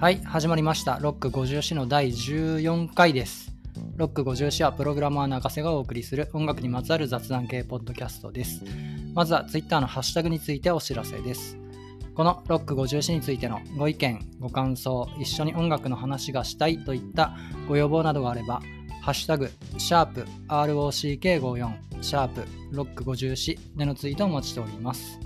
[0.00, 0.98] はい、始まりました。
[0.98, 3.52] ロック50詩の第14回です。
[3.96, 8.64] ロック50詩はプログラマー中瀬がお送りする音楽にまつわる雑談系ポッドキャストです。
[9.12, 11.58] まずは Twitter のハッシュタグについてお知らせです。
[12.14, 17.36] このロック50詩についてのご意見、ご感想、一緒に音楽の話がしたいといった
[17.68, 18.62] ご要望などがあれば、
[19.02, 25.20] ハッシュタグ、シャープ ROCK54、シャープロック50詩でのツイートをお待ちしております。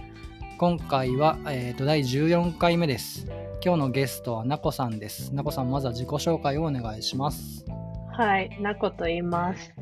[0.58, 3.28] 今回は、えーと第14回目です。
[3.64, 5.34] 今日のゲストはなこさんです。
[5.34, 7.64] なこさん、まずは自己紹介をお願いします。
[8.12, 9.72] はい、なこと言います。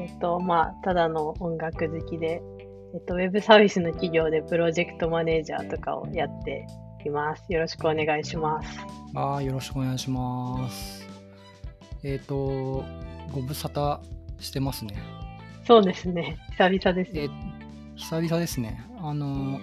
[0.00, 2.42] えっと、まあ、ただの音楽好きで、
[2.92, 6.66] えっと、ウェブサービスの企業でプロジェクトマネージャーとかをやって
[7.06, 7.44] います。
[7.50, 8.80] よろしくお願いします。
[9.14, 11.06] あーよろしくお願いします。
[12.02, 12.34] えっ、と、
[13.30, 14.00] ご無沙汰
[14.40, 14.96] してますね。
[15.64, 17.12] そうですね、久々です。
[17.14, 17.28] え
[17.94, 18.84] 久々ですね。
[19.00, 19.60] あの、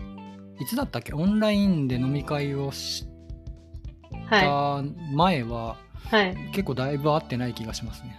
[0.58, 1.12] いつだったっけ？
[1.12, 3.06] オンラインで飲み会をし
[4.30, 5.78] はた前は、
[6.12, 6.36] い、はい。
[6.52, 8.16] 結構だいぶ会ってない気がしますね。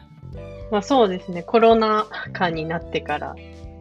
[0.71, 3.35] まあ、そうですね、コロナ禍になってから、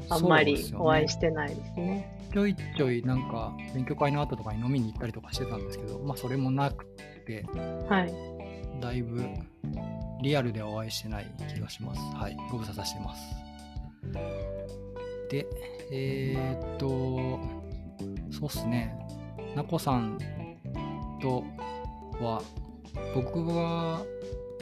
[0.10, 2.18] あんまりお会いしてないですね。
[2.34, 6.86] ちょいちょいなんか勉強会の後とかに飲みに行ったりとかしてたんですけど、まあそれもなく
[7.26, 7.46] て、
[7.90, 8.14] はい。
[8.82, 9.24] だいぶ
[10.22, 12.02] リアルではお会いしてない気がします。
[12.16, 12.38] はい。
[12.52, 13.22] ご無沙汰してます。
[15.30, 15.48] で、
[15.92, 17.40] えー、っと、
[18.32, 18.96] そうっすね。
[19.56, 20.18] なこさん
[21.22, 21.44] と
[22.22, 22.42] は、
[23.16, 24.02] 僕が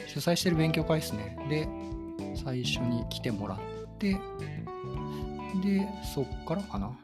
[0.06, 1.36] 主催してる勉強会ですね。
[1.48, 1.68] で、
[2.34, 3.58] 最初に来てもらっ
[3.98, 6.96] て、で、そっからかな。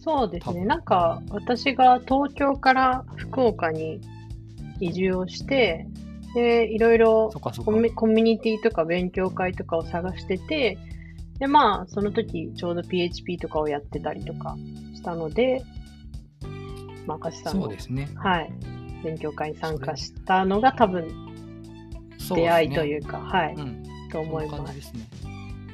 [0.00, 4.00] そうですね、なんか私が東京から福岡に
[4.80, 5.86] 移住をして、
[6.34, 7.30] で、いろいろ
[7.64, 7.72] コ。
[7.72, 10.76] ミュニティとか勉強会とかを探してて、
[11.38, 14.56] で、まあ、その時ちょうど PHP とかをやってたりとか
[14.94, 15.62] したので、
[17.06, 18.08] まあ、かしさんのそうですね。
[18.14, 18.52] はい、
[19.02, 21.08] 勉強会に参加したのが多分
[22.34, 23.82] 出会いというか、はい、うん。
[24.10, 24.74] と思います。
[24.74, 25.08] ですね。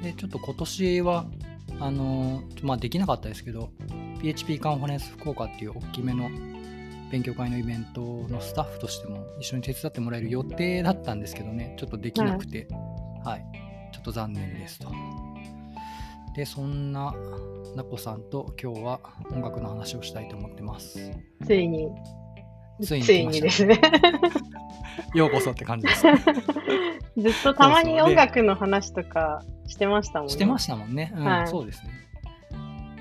[0.02, 1.26] で、ちょっと今年は、
[1.80, 3.70] あのーまあ、できなかったですけど、
[4.20, 6.30] PHP カンファレンス福岡っていう大きめの
[7.10, 12.68] 勉強会のイベントのスタッフとしても一緒に手伝ってもらえる予定だったんですけどね、ちょっとできなくて、
[13.24, 13.44] はい、
[13.92, 14.92] ちょっと残念ですと。
[16.34, 17.14] で、そんな
[17.76, 19.00] なこさんと今日は
[19.30, 21.10] 音楽の話をしたいと思ってます。
[21.44, 21.88] ついに、
[22.82, 23.80] ついについにですね。
[25.14, 26.02] ようこそって感じです。
[27.16, 30.32] ずっとたまに音楽の話とかしてましたもんね。
[30.32, 31.12] してましたもんね。
[31.16, 31.90] うん、はいそうですね。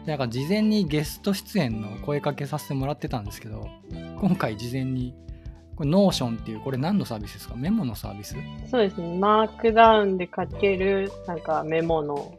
[0.05, 3.67] でなんか事前にゲスト出演の声かけさせてもらってたんですけど、
[4.19, 5.13] 今回事前に、
[5.75, 7.55] これ Notion っていう、これ何のサービスですか？
[7.55, 8.35] メモのサービス？
[8.71, 9.17] そうですね。
[9.19, 12.33] マークダウンで書ける、なんかメモの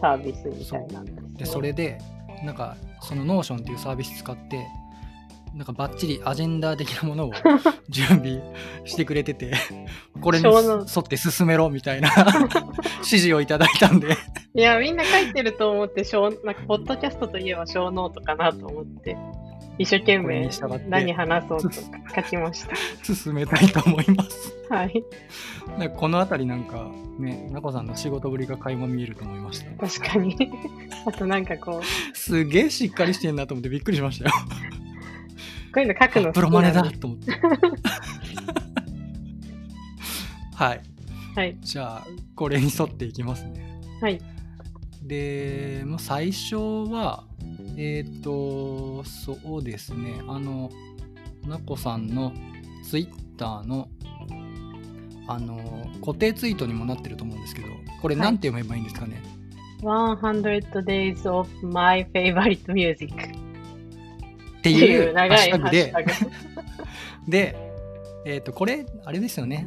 [0.00, 1.28] サービスみたいなんです、ね。
[1.38, 1.98] で、それで、
[2.44, 4.66] なんかその Notion っていうサービス使って、
[5.54, 7.32] なんかバッチリアジェンダー的なものを
[7.88, 8.40] 準備
[8.84, 9.52] してくれてて、
[10.20, 10.52] これに沿
[10.82, 12.10] って進めろみたいな
[12.98, 14.16] 指示をいただいたんで、
[14.54, 19.16] いや、みんな書いてると思って、ショーなんか、ポッドキャストといえばショーノートかなと思って、
[19.78, 20.48] 一生懸命
[20.88, 22.66] 何話そうと書きまし
[23.02, 24.52] 進めたいと思います。
[24.68, 24.76] た。
[24.76, 25.02] はい。
[25.96, 29.88] この辺りなんかね、なこさんの仕事ぶりが垣間見えると思いました。
[29.88, 30.36] 確かに。
[31.06, 34.32] あとなんかこう、すげえしっかりしてんなと思ってびっくりしましたよ。
[35.72, 37.32] こういうの書くのプロマネだ と思って。
[40.54, 40.80] はい。
[41.34, 41.56] はい。
[41.60, 43.80] じゃあ、これに沿っていきますね。
[44.00, 44.20] はい。
[45.02, 47.24] で、まあ、最初は、
[47.76, 50.70] えっ、と、そうですね、あの、
[51.46, 52.32] なこさんの
[52.84, 53.88] ツイッターの、
[55.26, 57.68] あの、固定ツイートにもなってると思うんですけど、
[58.02, 59.22] これはいなんて読めばいいんですかね
[59.82, 63.14] ？100 days of my favorite music
[64.60, 65.92] ってい いううハッタグで。
[67.28, 67.56] で、
[68.26, 69.66] えっ、と、これ、あれですよね。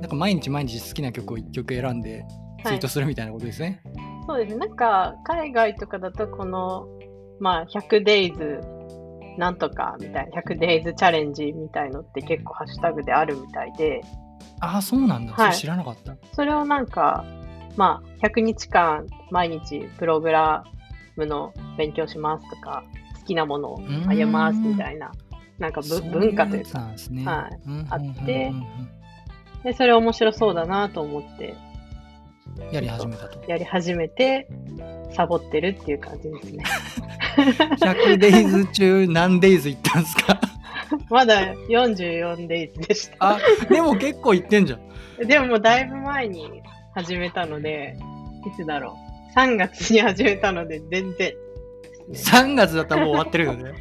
[0.00, 2.24] なんか毎日毎日好きな曲を1曲選んで
[2.64, 3.80] ツイートするみたいなことですね。
[4.26, 4.58] そうですね。
[4.58, 6.86] なんか、海外とかだと、この、
[7.40, 8.74] まあ、100 days
[9.38, 14.00] なんとかみたいな、100 days チャレンジみたいのって結構ハッシュタグであるみたいで、
[14.60, 15.32] ああ、そうなんだ。
[15.32, 16.16] はいそれ知らなかった。
[16.32, 17.24] それをなんか、
[17.76, 20.64] まあ、100日間毎日プログラ
[21.16, 25.12] ムの勉強しますとか、好きなものをあげますみたいな、
[25.58, 25.80] なんか
[26.12, 27.24] 文化というか、ね。
[27.24, 28.52] はいうんあって
[29.64, 31.54] で、それ面白そうだなと思って
[32.58, 33.42] うんやり始めたと。
[33.50, 34.46] やり始めて、
[35.12, 36.64] サボってるっていう感じですね。
[37.80, 40.38] 100デイズ中何デイズ行ったんですか？
[41.10, 43.16] まだ44 days でした。
[43.20, 43.38] あ、
[43.70, 44.80] でも結構行ってんじゃん。
[45.26, 46.62] でもだいぶ前に
[46.94, 47.96] 始めたので、
[48.46, 48.96] いつだろ
[49.34, 49.38] う。
[49.38, 51.32] 3月に始めたので、全然。
[52.10, 53.72] 3月だったらもう終わってるよね。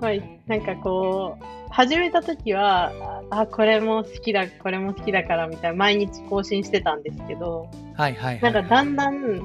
[0.00, 0.12] まあ、
[0.46, 2.92] なんかこう、始めた時は、
[3.30, 8.52] あ、これも好きだ、これも好きだからみたいな、毎日更新してたんですけど、はいはいはい。
[8.52, 9.40] なんかだんだん、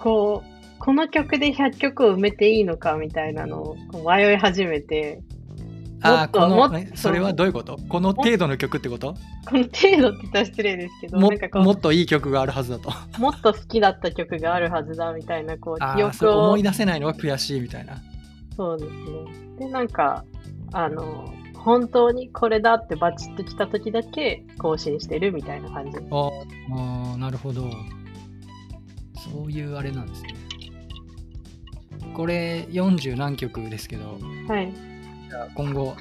[0.00, 5.20] こう、この曲で100曲を埋めていいのかみたいなのを迷い始めて、
[6.02, 7.76] あーこのえそれはどういうこと？
[7.88, 9.14] この程度の曲ってこと？
[9.48, 9.70] この程
[10.00, 11.28] 度って言ったら失礼ですけど、も
[11.72, 12.90] っといい曲があるはずだと。
[13.18, 16.62] もっと好きだった曲があるはずだみたいな、こう、あ記憶を思い。
[16.62, 17.96] 出せないのが悔しいみたいな。
[18.56, 18.96] そうですね。
[19.66, 20.24] で、なんか、
[20.72, 25.98] あの、本当にこれだってバチッときた時だけ更新してるみたいな感じ。
[25.98, 27.70] ああーなるほど。
[29.30, 30.34] そういうあれなんですね。
[32.14, 34.18] これ40何曲ですけど、
[34.48, 34.72] はい。
[35.54, 35.94] 今後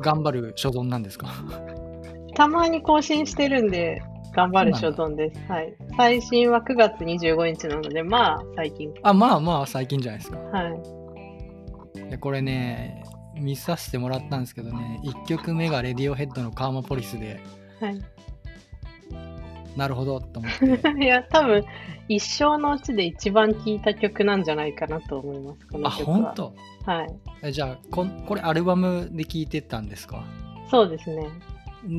[0.00, 1.28] 頑張る所存なんですか？
[2.34, 4.02] たまに更新してるんで、
[4.32, 5.40] 頑張る所存です。
[5.48, 5.74] はい。
[5.96, 8.92] 最新は9月25日なので、まあ、最近。
[9.02, 10.38] あまあまあ最近じゃないですか。
[10.38, 12.10] はい。
[12.10, 13.02] でこれね
[13.34, 17.40] 見させてもらったんですけどね1曲目がレディオヘッドのカーマポリスで
[17.80, 18.00] はい。
[19.76, 21.64] なるほどと思って いや、多分、
[22.08, 26.16] 一生のうちで一番聴いた曲なんじゃないかなと思います、このあ曲は。
[26.16, 26.54] 本当？
[26.90, 27.08] はい。
[27.42, 30.24] えじゃあこんこれアルバムで聴いてたんですか？
[30.70, 31.26] そうですね。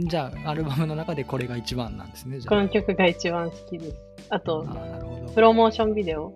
[0.07, 3.97] じゃあアルバムの中でこれが一番なんですねこの曲が一番好きです。
[4.29, 4.67] あと
[5.33, 6.33] プロモーションビデオ、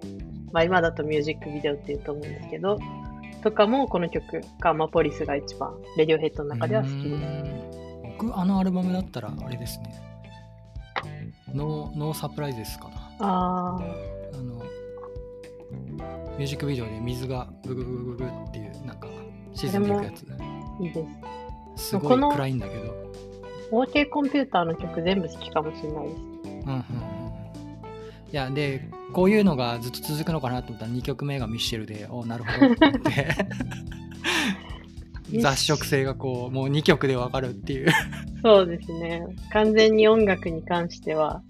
[0.52, 2.80] まあ今だとミュージックビデオっていうと思うんですけど、
[3.44, 8.16] とかもこの曲、ガンマポリスが一番、レディオヘッドの中では好きです。
[8.18, 9.94] 僕あのアルバムだったらあれですね
[11.56, 12.96] ノーノーサプライズですかな。
[13.20, 13.78] あ
[14.34, 14.64] あの
[16.38, 19.08] ミュージックビデオで水がブグブグブグっていうなんか
[19.54, 21.06] 沈んでいくやつあ、いいで
[21.76, 21.90] す。
[21.90, 22.94] すごい暗いんだけど。
[23.72, 26.18] OK コンピューターの曲全部好きかもしれないです。
[26.20, 26.76] うんうん
[27.10, 27.16] うん
[28.32, 33.48] いやでこういうのがずっと続くのかなと思ったら2曲目がミッシェルでおなるほどって
[35.34, 37.92] 雑食性がこうもう2曲でわかるっていう。
[38.44, 39.24] そうですね。
[39.52, 41.42] 完全に音楽に関しては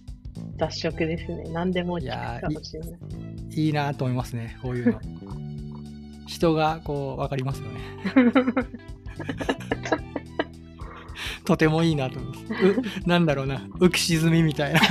[0.57, 1.43] 雑食ですね。
[1.51, 2.91] 何でも聴くかもしれない。
[3.51, 4.99] いいなと思いますねこういうの。
[6.27, 7.81] 人がこう分かりますよね。
[11.45, 12.63] とてもいいなと思います。
[13.05, 13.57] うなんだろうな。
[13.79, 14.79] 浮き沈みみたいな。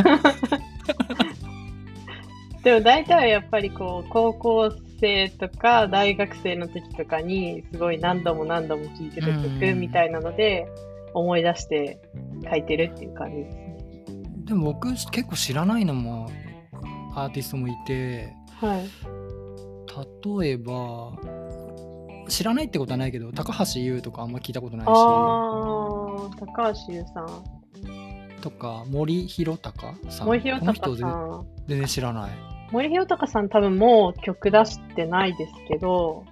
[2.63, 10.67] でも大体はやっぱりこう高校生とか大学生の時とかにすごい何度も何度も聴いてた曲みたいなので
[11.13, 12.01] 思い出して
[12.49, 13.77] 書いてるっていう感じですね。
[14.45, 16.31] でも僕結構知らないのも
[17.15, 18.89] アーティストもいてはい。
[20.41, 21.13] 例えば
[22.29, 24.95] 知らないってことはないけど高橋優とかあんま聞いたことないしああ、
[26.41, 27.45] 高橋優さん。
[28.41, 31.47] とか森弘隆さん森弘この人隆さ全ん。
[31.69, 36.25] 全然知らない森弘隆さん多分もう曲出してないですけど、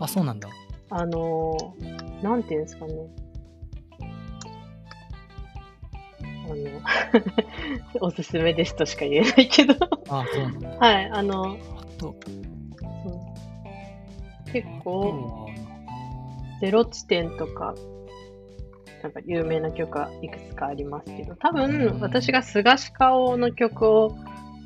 [0.00, 0.48] あそうなんだ。
[0.90, 2.94] あのー、なんていうんですかね。
[6.44, 9.74] あの、 おすすめですとしか言えないけど。
[10.08, 10.68] あそうなんだ。
[10.78, 11.56] はい、あの、
[12.00, 12.14] そう。
[14.52, 15.50] 結構、は
[16.60, 17.74] ゼロ地点とか、
[19.02, 24.14] なんか有名な曲はいくつかありますけど、多うん分私が菅氏顔の曲を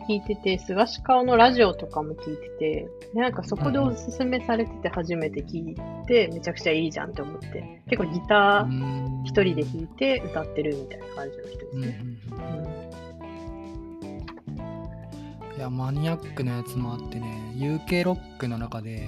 [0.06, 9.22] 聴いてて、菅氏顔のラジオとかも聴いてて、でなんかそこでおすすめされてて初めて聴いて、めちゃくちゃいいじゃんって思って、結構ギタうーん。
[9.24, 12.00] 一人で弾いて歌ってるみたいな感じの人ですね。
[12.30, 12.84] うん
[15.56, 19.06] いやマニアックなやつもあってね UK ロックの中で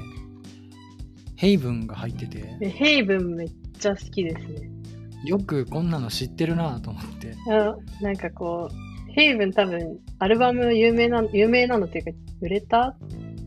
[1.35, 2.57] ヘイブンが入ってて。
[2.61, 4.71] でヘイブンめっちゃ好きですね。
[5.25, 7.35] よくこんなの知ってるなと思って。
[7.51, 8.75] あなんかこう、
[9.17, 12.11] ヘイブン多分、アルバム有名な、有名なのっていうか、
[12.43, 12.95] 売れた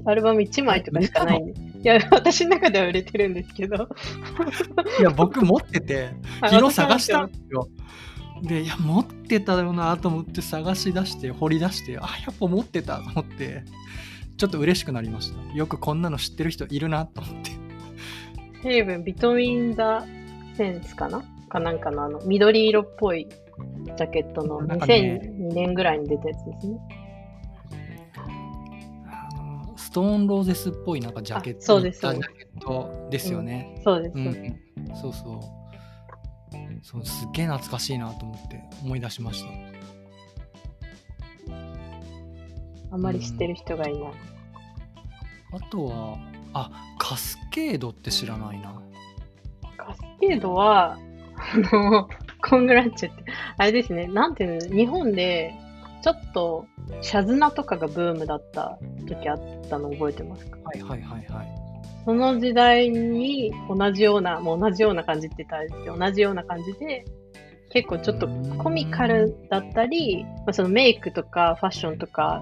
[0.06, 1.62] アルバム1枚とかしかないんで。
[1.62, 3.88] いや、私の中では売れてるんですけど。
[5.00, 6.10] いや僕持ってて
[6.42, 7.70] あ昨日探したんですよ
[8.42, 13.64] でいや持ってたよなと思って探し出して掘り出してあやっぱ持ってたと思って
[14.38, 17.52] ちょっと嬉しくなりましたよくこんなの知ってる人いるなと思って
[18.64, 20.06] ヘイブン、ビトウィン・ザ・
[20.56, 23.28] センスかなかなんかのあの、緑色っぽい
[23.86, 26.78] ジャケットのなんかね2002年ぐらいに出たやつですね。
[29.76, 34.18] ストーンローゼスっぽいなんかジャケットあそうですジャケットですよね、そうです。
[34.18, 34.56] うん
[35.02, 35.40] そうそう
[36.82, 39.50] そうすっげえ懐かしいなと思って思い出しました
[42.92, 44.14] あんまり知ってる人がいない。
[45.52, 46.18] あとは
[46.54, 48.82] あカスケードって知らないな
[49.78, 50.98] カスケードは、
[51.38, 52.08] あの、
[52.42, 53.24] コングラッチェって、
[53.58, 55.54] あれですね、なんていうの、日本で、
[56.02, 56.66] ちょっと、
[57.02, 58.78] シャズナとかがブームだった
[59.08, 60.58] 時あったの覚えてますか？
[60.64, 61.48] はいはいはいはい。
[62.06, 67.06] その時代に同じような、もう同じような感じって言ったらですけど、同じような感じで、
[67.72, 68.28] 結構ちょっと
[68.58, 72.42] コミカルだったり、まあ、そのメイクとかファッションとか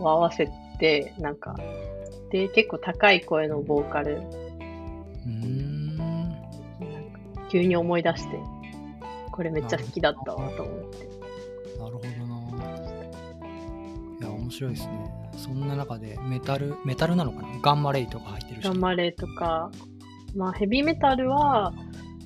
[0.00, 1.54] を合わせて、なんか、
[2.30, 6.36] で、結構高い声のボーカル、うーん。
[7.48, 8.36] 急に思い出して、
[9.36, 11.06] これめっちゃ好きだったわと思って。
[11.78, 12.06] なるほど
[12.56, 12.66] な。
[14.18, 15.10] いや、面白いですね。
[15.36, 17.48] そんな中でメタル、メタルなのかな？
[17.60, 18.64] ガンマレイとか入ってるし。
[18.64, 19.70] ガンマレーとか、
[20.34, 21.74] まあヘビーメタルは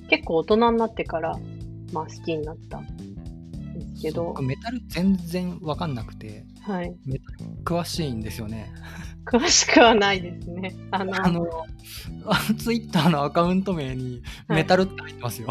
[0.09, 1.37] 結構大人になってから、
[1.91, 3.03] まあ好きになったんで
[3.97, 6.95] すけど僕、メタル全然わかんなくて、はい。
[7.05, 8.71] メタル詳しいんですよね。
[9.25, 10.73] 詳しくはないですね。
[10.91, 11.45] あの、あの、
[12.57, 15.49] ツイッターのアカウント名にはいメタルって入ってますよ。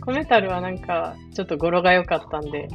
[0.00, 2.68] コメタルはなんか、ちょっと語呂が良かったんで、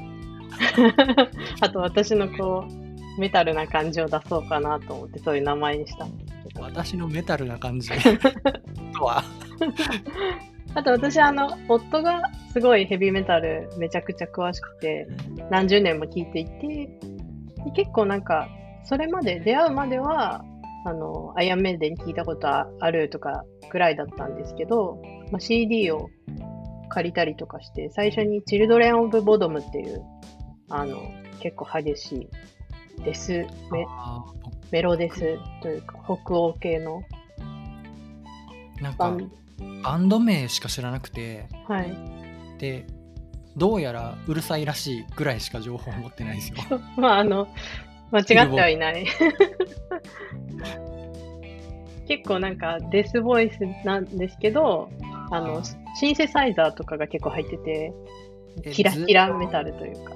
[1.59, 6.61] あと私のこう、メタルな感じを出そうかなと思って、そういう名前にしたんですけど。
[6.61, 7.89] 私のメタルな感じ？
[8.97, 9.23] とは？
[10.73, 12.21] あと私、あの、夫が
[12.53, 15.07] すごいヘビーメタルめちゃくちゃ詳しくて、
[15.49, 16.67] 何十年も聞いていて、
[17.65, 18.47] で結構なんか、
[18.83, 20.43] それまで、出会うまでは、
[20.85, 25.01] あの、アイアンメイデン聞いたことあるとかぐらいだったんですけど、
[25.31, 26.09] まあ、CD を
[26.91, 30.03] 借りたりとかして、最初にチルドレン・オブ・ボドムっていう、
[30.69, 31.01] あの、
[31.39, 32.29] 結構激しい
[33.03, 34.25] デスメ、あ
[34.71, 39.17] メロデスというか、北欧系のーなんか
[39.83, 41.95] バン、ド名しか知らなくて、はい。
[42.59, 42.85] で、
[43.55, 46.57] どうやらうるさいらしいぐらいしか情報を持ってないですよ。
[46.97, 47.47] まあ、あの、
[48.11, 49.05] 間違ってはいない。
[52.07, 54.89] 結構なんかデスボイスなんですけど、
[55.31, 55.63] あの
[55.99, 57.93] シンセサイザーとかが結構入ってて、
[58.63, 60.13] えキラキラメタルというか。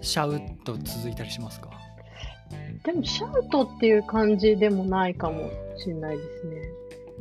[0.00, 1.70] シャウッと続いたりしますか？
[2.84, 6.62] でも、シャウトっていう感じでもないかもしれないですね。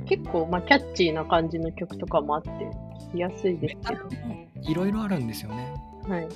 [0.06, 4.02] 結構、まあ、キャッチーな感じの曲とかもあって、聴きやすいですけど。
[4.62, 5.74] いろいろあるんですよね。
[6.08, 6.28] はい。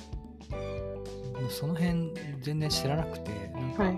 [1.48, 3.96] その辺全然知らなくて、なんか、はい。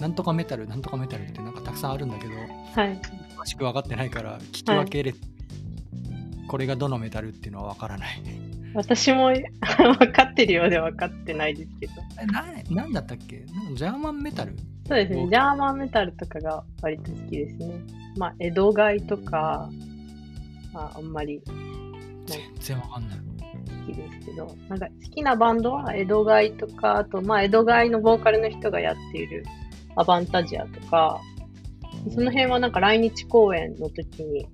[0.00, 3.00] なんとかメタル、なんとかメタルってなんかたくさんあるんだけど、はい。
[3.36, 5.14] 詳しく分かってないから、聞き分けれ、
[6.48, 8.20] これがどのメタルっていうのは分からない。
[8.74, 9.26] 私も
[9.98, 11.92] 分かってるようで分かってないですけど。
[12.20, 13.44] えななんだったっけ？
[13.74, 14.54] ジャーマンメタル？
[14.86, 15.22] そうですね。
[15.24, 17.74] おジャーマンメタルとかが割と好きですね。
[18.16, 19.70] まあ、江戸街とか、
[20.72, 21.40] まあ、あんまり
[22.26, 23.18] 全然分かんない。
[23.86, 29.44] 好きですけど、なんか好きなバンドは江戸街とか、あと、まあ、江戸街のボーカルの人がやっている
[29.96, 31.20] アバンタジアとか、
[32.10, 34.46] その辺はなんか来日公演の時に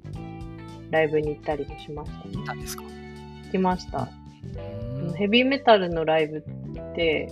[0.91, 2.37] ライブに行ったりもしましたね。
[2.37, 2.83] 見たんですか？
[2.83, 4.09] 行きました。
[5.17, 7.29] ヘビーメタルのライブって、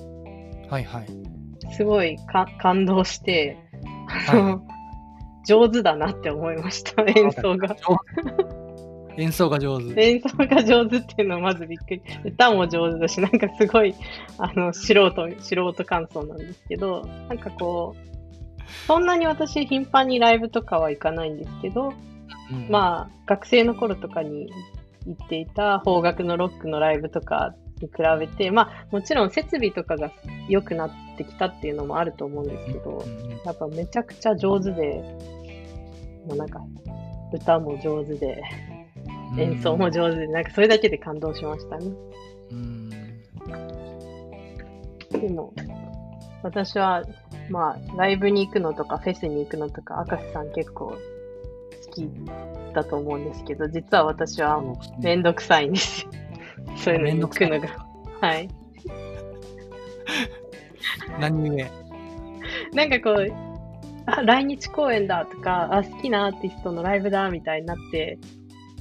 [0.69, 1.07] はいはい。
[1.75, 3.57] すごいか感動して、
[4.29, 4.61] あの、は
[5.47, 7.77] 上手だなって思いました、演奏が。
[9.17, 10.01] 演奏が上手。
[10.01, 12.03] 演奏が上手っていうのはまずびっくり。
[12.25, 13.95] 歌も上手だし、なんかすごい、
[14.39, 18.09] あの、素人、素人感想なんですけど、なんかこう、
[18.87, 21.95] そんなに私頻繁にライブとかは行かないんですけど、
[22.53, 22.69] うん。
[22.69, 24.51] まあ、学生の頃とかに
[25.07, 30.11] 行っていた邦楽のロックのライブとかに比べて、まあ、もちろん設備とかが
[30.49, 33.05] 良くなってきたっていうのもあると思うんですけど、
[33.45, 35.03] やっぱめちゃくちゃ上手で、
[36.27, 36.61] もうなんか、
[37.33, 38.43] 歌も上手で、
[39.33, 39.41] うん。
[39.41, 41.87] 演奏も上手で、なんかそれだけで感動しましたね。
[42.51, 42.91] うん。
[45.11, 45.53] でも、
[46.43, 47.03] 私は、
[47.51, 50.97] まあ、ライブに行くのとか、フェスに行くのとか、赤瀬さん結構好
[52.07, 54.63] きだと思うんですけど、実は私は
[55.01, 56.11] めんどくさいんですよ。
[56.77, 57.69] そういうのに行くのが。
[58.21, 58.49] はい。
[61.21, 61.89] 何故？
[62.75, 63.27] なんかこう、
[64.07, 68.19] あ、来日公演だとか、あ、好きなアーティストのライブだみたいになって、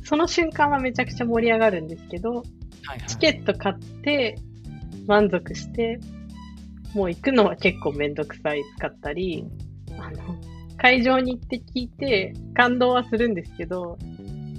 [0.03, 2.37] その瞬間はめちゃくちゃ盛り上がるんですけど、はい
[2.89, 4.37] はいチケット買って、
[5.07, 5.99] 満足して、
[6.93, 9.45] もう行くのは結構めんどくさいかったり、
[9.97, 10.17] あの、
[10.77, 13.97] 会場に行って聞いて感動はするんですけど、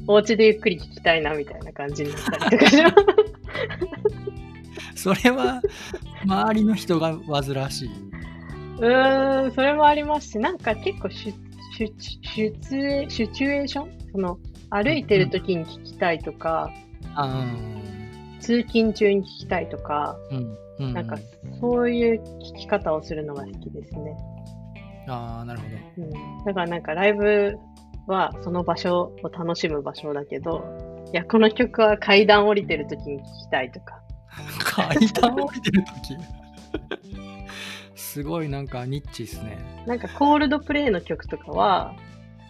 [0.06, 2.94] お家でゆっくり聞きたいなみたいな感じになったりとかします。
[5.14, 5.62] それは
[6.25, 7.88] 周りの人が煩わしい。
[7.88, 11.34] うーん、それもありますし、なんか結構シュ
[11.76, 13.88] シュシュシチュエーション？
[14.12, 14.38] その、
[14.70, 16.70] 歩いてる時に聞きたいとか、
[17.14, 17.46] あ
[18.40, 20.94] 通勤中に聞きたいとか、うんうん。
[20.94, 21.16] なんか
[21.60, 22.22] そういう
[22.54, 24.16] 聞き方をするのが好きですね。
[25.08, 26.04] ああ、なるほど。
[26.04, 27.58] うん、だからなんかライブ
[28.06, 30.64] はその場所を楽しむ場所だけど、
[31.12, 34.00] いや、この曲は階段降りてる時に聴きたいとか。
[34.64, 36.16] 階段降りてる時？
[37.94, 39.58] すごいなんかニッチですね。
[39.86, 41.94] なんかコールドプレイの曲とかは、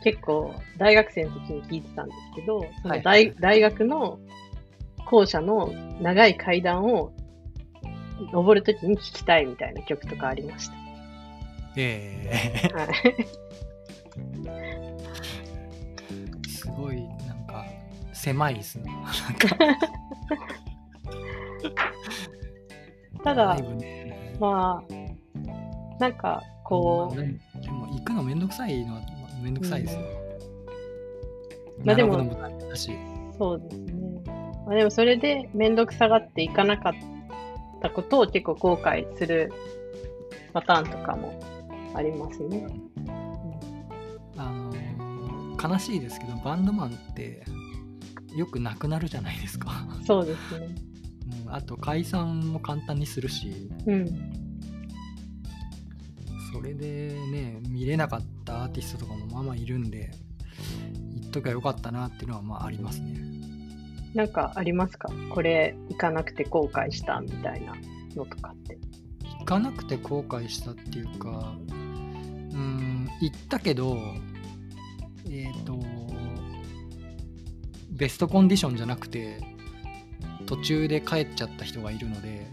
[0.04, 4.18] 結構大学生の時に聞いてたんですけど、そのはい大,、大学の
[5.06, 7.12] 校舎の長い階段を
[8.32, 10.88] 登るときに聴きたいみたいな曲とかありました。
[11.80, 17.64] えはい、ー、すごいなんか
[18.12, 18.90] 狭いですね。
[18.90, 19.49] なんか
[23.23, 24.92] ただねまあ、
[26.00, 30.02] なんかこまあねでも行くのめんどくさいのはまあめんどくさいですよ。
[31.85, 32.14] まあでも
[33.37, 34.23] そうですね。
[34.66, 36.94] まあ、でもそれでめんどくさがっていかなかっ
[37.80, 39.52] たことを結構後悔する
[40.52, 41.32] パターンとかも
[41.95, 42.66] ありますね。
[44.37, 44.78] あのー
[45.61, 47.42] 悲しいですけどバンドマンって
[48.37, 49.85] よくなくなるじゃないですか。
[50.07, 50.66] そうですね。
[51.47, 54.07] うんあと解散も簡単にするしうん。
[56.52, 60.12] それでね見れなかったアーティストとかもまあまあいるんで
[61.16, 63.18] 言っときゃよかったなっていうのはまあありますね。
[64.14, 65.11] なんかありますか？
[65.30, 67.75] これ行かなくて後悔したみたいな
[68.14, 68.78] のとかって。
[69.49, 73.97] 行かなくて後悔したっていうかうーん行ったけど
[75.31, 75.78] えっ、と
[77.90, 79.40] ベストコンディションじゃなくて
[80.47, 82.47] 途中で帰っちゃった人がいるので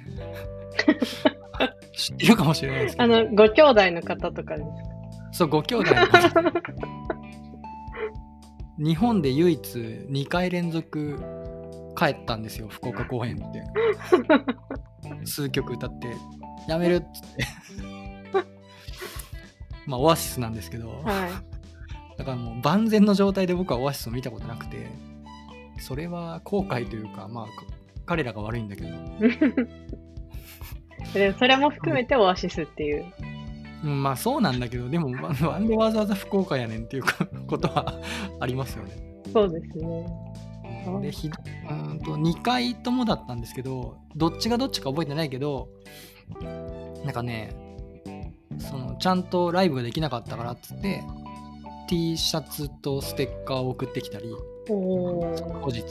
[1.98, 4.76] 知ってるかもしれないですあの、ご兄弟の方とかですか？
[5.34, 6.30] そうご兄弟の方。
[8.80, 11.18] 日本で唯一2回連続
[11.98, 13.64] 帰ったんですよ福岡公演って。
[15.26, 16.08] 数曲歌って
[16.68, 17.46] やめるっつって
[19.86, 21.42] まあオアシスなんですけど、は
[22.18, 24.90] だからもう万全の状態で僕はオアシスを見たことなくて
[25.80, 27.52] それは後悔というかまあか
[28.06, 28.92] 彼らが悪いんだけど、い。
[31.14, 33.06] でもそれも含めてオアシスっていう。
[33.84, 38.00] うんまあそうなんだけどでもまなんでわざわざ福岡やねんっていうか ことは
[38.40, 38.92] ありますよね
[39.32, 40.06] そうですね。
[40.88, 41.36] うんでひど
[41.70, 45.70] うーんと2回ともだったんですけどどっちがどっちか覚えてないけど
[47.04, 47.56] なんかね
[48.58, 51.04] そのちゃんとライブができなかったからっつって
[51.88, 54.34] T シャツとステッカーを送ってきたり。
[54.68, 55.84] 後日。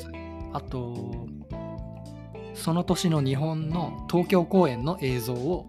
[0.53, 1.27] あと
[2.55, 5.67] その年の日本の東京公演の映像を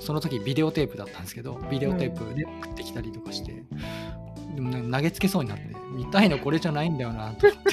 [0.00, 3.64] その時ビデオテープだったんですけどビデオテープで送ってきたりとかして、
[4.54, 7.70] でもなんか投げつけそうになって見たいのこれじゃないんだよなと思って。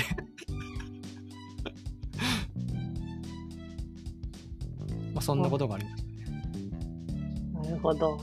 [5.13, 6.00] まあそんなことがありました
[7.71, 8.19] るほど。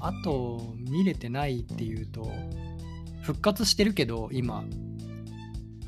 [0.00, 2.32] あと見れてないっていうと
[3.22, 4.64] 復活してるけど今。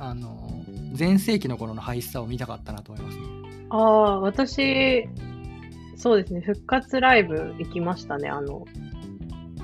[0.00, 3.24] あの全盛期の頃のハイスタを見たかったなと思いますね。
[3.70, 5.08] ああ、私、
[5.96, 8.64] そうですね、復活ライブ行きましたね、あの、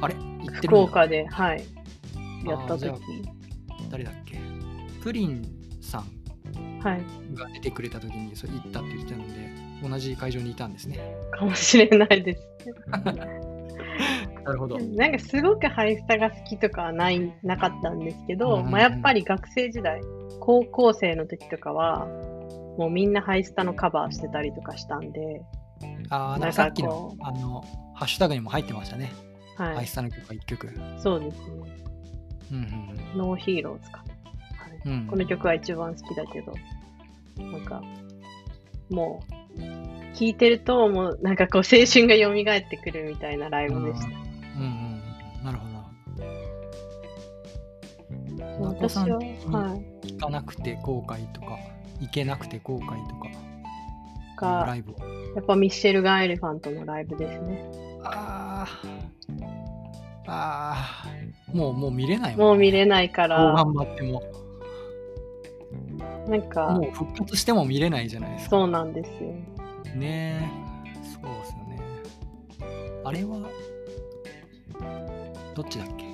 [0.01, 0.17] あれ？
[0.55, 1.65] 福岡で、はい、
[2.45, 2.91] やった時。
[3.93, 4.41] 誰だっけ？
[5.05, 5.45] プリン
[5.81, 10.99] さんはい、が出てくれた時にそれ行ったって言ってたので同じ会場にいたんですね。
[11.33, 12.49] かもしれないです。
[14.45, 14.79] なるほど。
[14.79, 20.01] なんかすごくハイスタが好きとかはないなかったんですけど、まあ、やっぱり学生時代、
[20.41, 22.07] 高校生の時とかは、
[22.79, 25.43] もうみんなハイスタのカバーしてたりとかしたんで、
[26.11, 29.13] ああなんかさっきのあのハッシュタグにも入ってましたね、
[29.57, 30.71] はい、ハイスタの曲が1曲。
[30.99, 31.45] そうですね、
[32.53, 33.99] うんうんノーヒーローズか。
[33.99, 34.81] はい。
[34.85, 35.07] うんうん。
[35.07, 36.53] この曲は一番好きだけど、
[37.39, 37.83] なんか、
[38.91, 39.34] もう、
[40.15, 44.07] 聴いてると、もう、なんかこう、青春が蘇ってくるみたいなライブでした。
[44.07, 44.95] うんうん
[45.45, 45.75] なるほど。
[48.63, 50.13] な私は、はい。
[50.13, 51.59] 行かなくて後悔とか
[52.01, 53.29] 行けなくて後悔とか。
[54.41, 54.97] ラが、イブを
[55.37, 57.65] やっぱミッシェルガン・エレファントのライブですね。
[58.03, 59.45] あー。
[60.27, 61.57] あー。
[61.57, 64.23] もうもう見れないもう見れれないから、頑張っても。
[66.29, 68.51] なんかも、う復活しても見れないじゃないですか。
[68.51, 69.35] そうなんですよ。
[69.95, 70.51] ね。
[70.87, 71.81] えそうですよね。
[73.05, 73.49] あれは
[75.55, 76.05] どっちだっけ？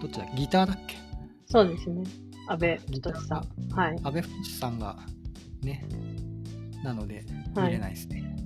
[0.00, 0.96] どっちだギターだっけ？
[1.46, 2.02] そうですね。
[2.48, 3.78] 安倍ギター仁さがん。
[3.78, 4.00] はい。
[4.04, 4.96] 阿部寛さんが
[5.62, 5.86] ね
[6.82, 7.66] なのではい。
[7.68, 8.36] 見れないですね、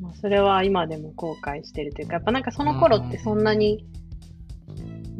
[0.00, 3.86] まあ、それは今でも後悔してるというか、やっぱなんかその頃ってそんなに、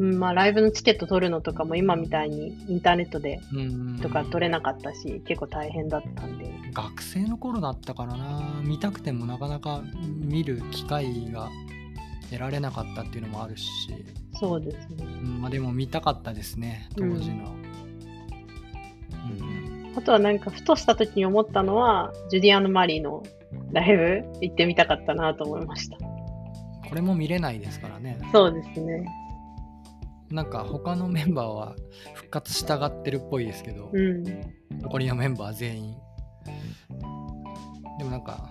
[0.00, 6.50] うん、まあライブのチケット取るのとかも今みたいにインターネットでうんとか取れなかったし、結構大変だったんで。
[6.72, 9.82] 学生の頃だったからな見たくてもなかなか
[10.20, 11.50] 見る機会が
[12.30, 13.68] 得られなかったっていうのもあるし、
[14.38, 15.04] そうですね。
[15.04, 17.60] うんまあ、でも見たかったですね当時の、うん
[19.96, 23.24] あとはなんかふとした時に思ったのは、ジュディアン・マリーの
[23.72, 25.98] ライブ行ってみたかったなと思いました。
[26.88, 28.16] これも見れないですからね。
[28.32, 29.04] そうですね。
[30.30, 31.74] なんか他のメンバーは
[32.14, 34.24] 復活したがってるっぽいですけど、うん。
[34.80, 35.96] 残りのメンバー全員。
[37.98, 38.48] でもなんか、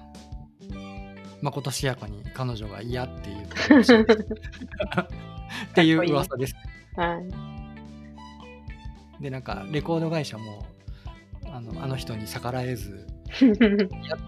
[1.42, 3.48] まことしやかに彼女が嫌っていう っ
[5.74, 6.56] ていう噂です。
[6.98, 7.18] は
[9.20, 9.24] い。
[9.24, 10.66] で、なんかレコード会社も
[11.48, 13.08] あのあの人に逆らえず、
[13.40, 13.64] 嫌って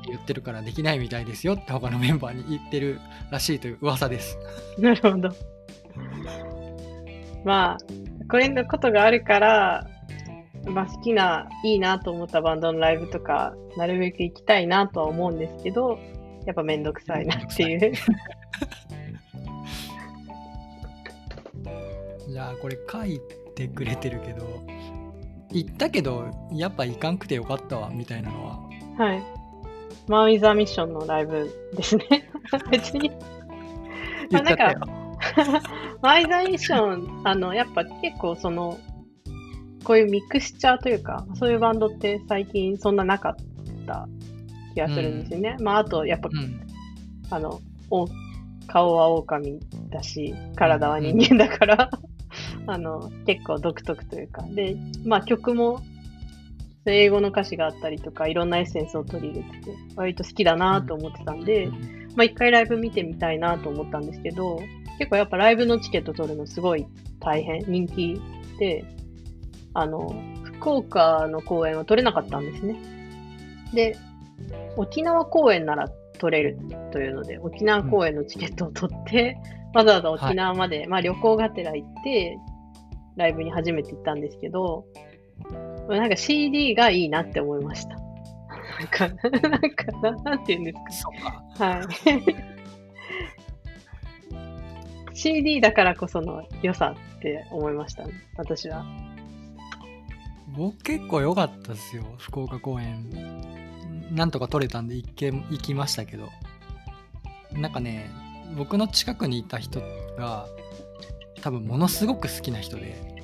[0.07, 4.37] 言ってるからできないみたいですよって他のメンバーに言ってるらしいという噂です。
[4.77, 5.29] なるほど。
[7.43, 7.77] まあ、
[8.29, 9.87] これのことがあるから、
[10.65, 15.97] まあ、好きな、いいなと思ったバンドのライブとか、なるべく行きたいなとは思うんですけど、
[16.45, 17.93] やっぱめんどくさいなっていう。
[22.29, 23.19] じゃあこれ書い
[23.55, 24.63] てくれてるけど、
[25.51, 28.57] 行ったけどやっぱ行かんくてよかったわみたいなのは
[28.97, 29.21] はい。
[30.07, 32.05] マウイザーミッションのライブですね。
[32.71, 33.11] 別に。
[34.29, 35.00] 言っちゃったよ。
[36.01, 38.79] マイザーミッション、あの、やっぱ結構その、
[39.83, 43.35] こういうミクスチャーというか、そういうバンドって最近そんななかっ
[43.85, 44.07] た
[44.73, 45.57] 気がするんですよね。
[45.59, 46.61] まあ、あと、やっぱ、うん
[47.31, 48.07] あの、お
[48.67, 51.89] 顔は狼だし、体は人間だから、
[52.67, 54.43] あの、結構独特というか。
[54.43, 55.81] で、まあ曲も、
[56.85, 61.67] 英語の歌詞があったりとか、いろんなエッセンスを取り入れてて、割と好きだなと思ってたんで、
[62.15, 64.59] まあ一回ライブ見てみたいなと思ったんですけど、
[65.01, 66.85] 結構やっぱライブのチケット取るのすごい
[67.19, 68.21] 大変、人気
[68.59, 68.85] で、
[69.73, 72.75] あの、福岡の公演は取れなかったんですね。
[73.73, 73.97] で、
[74.77, 76.59] 沖縄公演なら取れる
[76.91, 79.39] というので、沖縄公演のチケットを取って、
[79.73, 82.37] わざわざ沖縄まで、まあ旅行がてら行って、
[83.15, 84.85] ライブに初めて行ったんですけど、
[85.89, 87.95] なんか CD がいいなって思いました。
[87.95, 89.07] なんか、
[89.49, 91.09] なんかな、なんて言うんですか。
[91.09, 91.65] そうか。
[91.65, 92.50] はい。
[95.13, 98.85] CD だからこその良さって思いましたね、私は。
[100.55, 104.11] 僕結構良かったですよ、福岡公演。
[104.11, 106.29] なんとか取れたんで行け行きましたけど。
[107.53, 108.09] なんかね、
[108.57, 109.81] 僕の近くにいた人
[110.17, 110.47] が
[111.41, 113.21] 多分ものすごく好きな人で、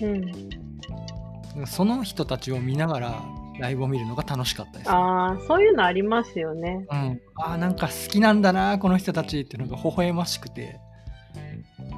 [1.55, 1.65] うん。
[1.65, 3.21] その人たちを見ながら
[3.59, 4.95] ライブを見るのが楽しかったです、ね。
[4.95, 6.85] ああ、そういうのありますよね。
[6.91, 10.79] うん、あーなんか好きなんだなこの人たちっていうのが微笑ましくて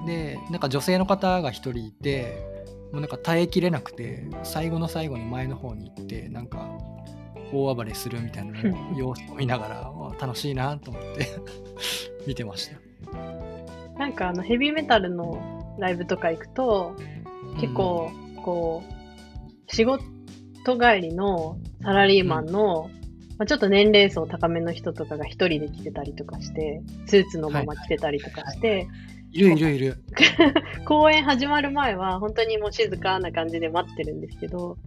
[0.05, 2.43] でなんか女性の方が一人いて
[2.91, 6.69] もうなんか耐えきれなくて最後の最後に前の方に行ってなんか
[7.51, 8.59] 大暴れするみたいな
[8.95, 11.27] 様子を見ながら わ楽しいなと思って
[12.27, 12.79] 見てました。
[13.97, 16.95] なんかあのヘビーメタルのライブとか行くと、
[17.59, 18.11] 結構、
[18.43, 19.99] こう、仕事
[20.79, 22.89] 帰りのサラリーマンの、
[23.37, 28.85] まあ、ちょっと年齢層高めの人とかが一人で来てたりとかして、スーツのまま来てたりとかして、い
[29.33, 30.03] るいるいる。
[30.85, 34.77] 公演始まる前は本当にもう静かな感じで待ってるんですけど、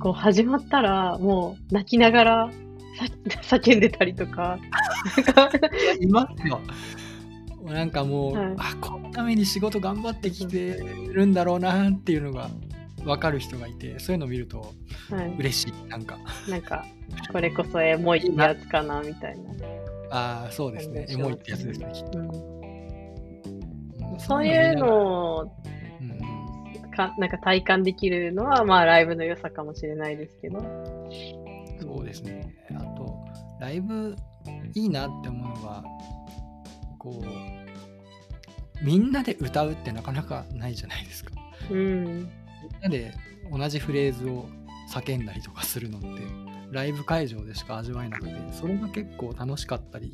[0.00, 2.50] こう始まったらもう泣きながら
[3.42, 4.58] さ 叫んでたりとか、
[5.36, 5.50] なんか
[6.00, 6.60] いますよ。
[7.64, 8.54] なんかもう、はい。
[8.58, 10.78] あこのために仕事頑張ってきて
[11.12, 12.50] るんだろうなっていうのが
[13.04, 14.74] 分かる人がいてそういうのを見ると
[15.10, 16.18] はい、嬉しいなんか。
[16.48, 16.86] なんか、
[17.30, 19.50] これこそエモいってやつかなみたいな。
[20.10, 21.06] ああそうですね。
[21.08, 22.18] エモいってやつですねきっと。
[22.18, 22.61] うん、うん
[24.18, 25.52] そういうのを
[26.92, 30.60] かなんか体感できるのは、まあライブの良さかもしれないですけど。
[31.80, 32.54] そうですね。
[32.76, 33.18] あと、
[33.60, 34.14] ライブ
[34.74, 35.82] いいなって思うのが、
[36.98, 41.32] こう、みんなで歌うってなかなかないじゃないですか。
[41.70, 42.04] うん。
[42.04, 42.28] みん
[42.82, 43.12] なで
[43.50, 44.46] 同じフレーズを
[44.90, 46.08] 叫んだりとかするのって、
[46.70, 50.12] ライブ会場でしか味わえなくて、それが結構楽しかったり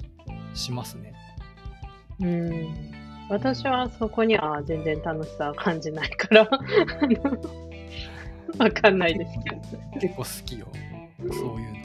[0.54, 1.12] しますね。
[2.20, 3.07] うん。
[3.28, 6.48] 私はそこには全然楽しさは感じないから、
[8.58, 9.60] わかんないですけど。
[10.00, 10.66] 結構好きよ、
[11.30, 11.78] そういうの。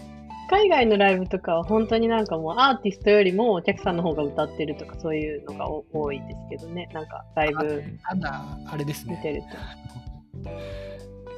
[0.49, 6.89] 海外のライブとかは本当になんかもうアーティストよりもお客さんの方が歌ってるとかそういうのがお多いですけどね。
[6.93, 9.15] なんかライブただ、あれですね。
[9.15, 9.43] 見てる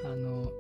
[0.04, 0.52] あの、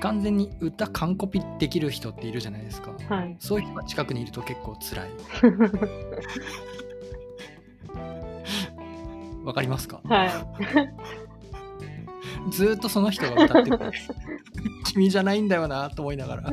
[0.00, 2.92] 完全に歌完コピできる人っているじゃないですか。
[2.92, 3.14] と。
[3.14, 3.36] はい。
[3.38, 5.10] そういう人が近くにいると結構辛い。
[9.44, 10.00] わかりますか？
[10.04, 10.30] はい。
[12.50, 13.78] ずーっとその人が歌ってて
[14.92, 16.50] 君じゃないんだよなと思いながら。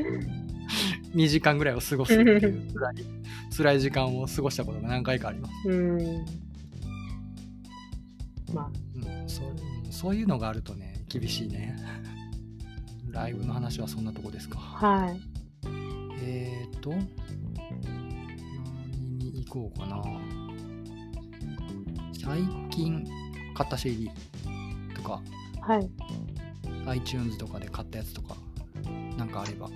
[1.16, 2.96] 2時間ぐらいを過ごすっていう辛い
[3.56, 5.98] 辛い時間を過ごしたことが何回かあります、うん。
[8.54, 9.48] まあ、うん、そう
[9.90, 11.76] そういうのがあるとね厳しいね。
[13.10, 14.60] ライブの話はそんなとこですか。
[14.60, 15.20] はい。
[16.22, 17.02] えーと何
[19.18, 20.04] に行こうかな
[22.24, 23.06] 最近
[23.56, 24.10] 買った CD
[24.96, 25.22] とか、
[25.62, 25.90] はい。
[26.88, 28.36] iTunes とかで買ったやつとか、
[29.18, 29.70] なんかあれば。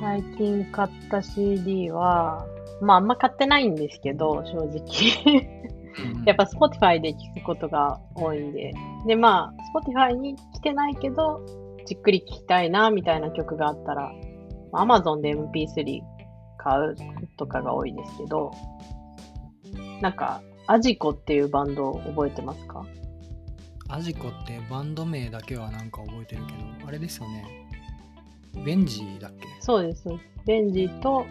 [0.00, 2.46] 最近買った CD は、
[2.80, 5.66] まああんま買ってないんですけど、正直。
[6.26, 8.74] やっぱ Spotify で聞くことが多いんで。
[9.06, 11.40] で、まあ、Spotify に来てないけど、
[11.86, 14.12] じっくり聴きたいな、みたいな曲があったら、
[14.72, 16.02] まあ Amazon で MP3
[16.58, 16.96] 買う
[17.38, 18.50] とかが多いですけど、
[20.00, 22.84] なんか、 AJICOっていうバンドを覚えてますか？
[23.88, 27.44] AJICOってバンド名だけはなんか覚えてるけど、あれですよね。
[28.64, 29.46] ベンジーだっけ？
[29.60, 30.08] そうです。
[30.44, 31.24] ベンジーと、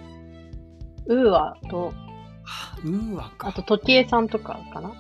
[1.08, 1.94] UAと、
[2.44, 3.50] はうーわか。
[3.50, 4.94] あと、トキエさんとかかな？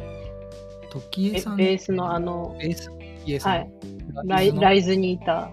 [0.00, 0.30] え
[0.90, 1.56] 時江さん。
[1.56, 2.90] ベースのあの、ベース
[3.24, 3.52] 時江さん。
[3.52, 3.70] はい
[4.24, 5.50] ライのライズにいた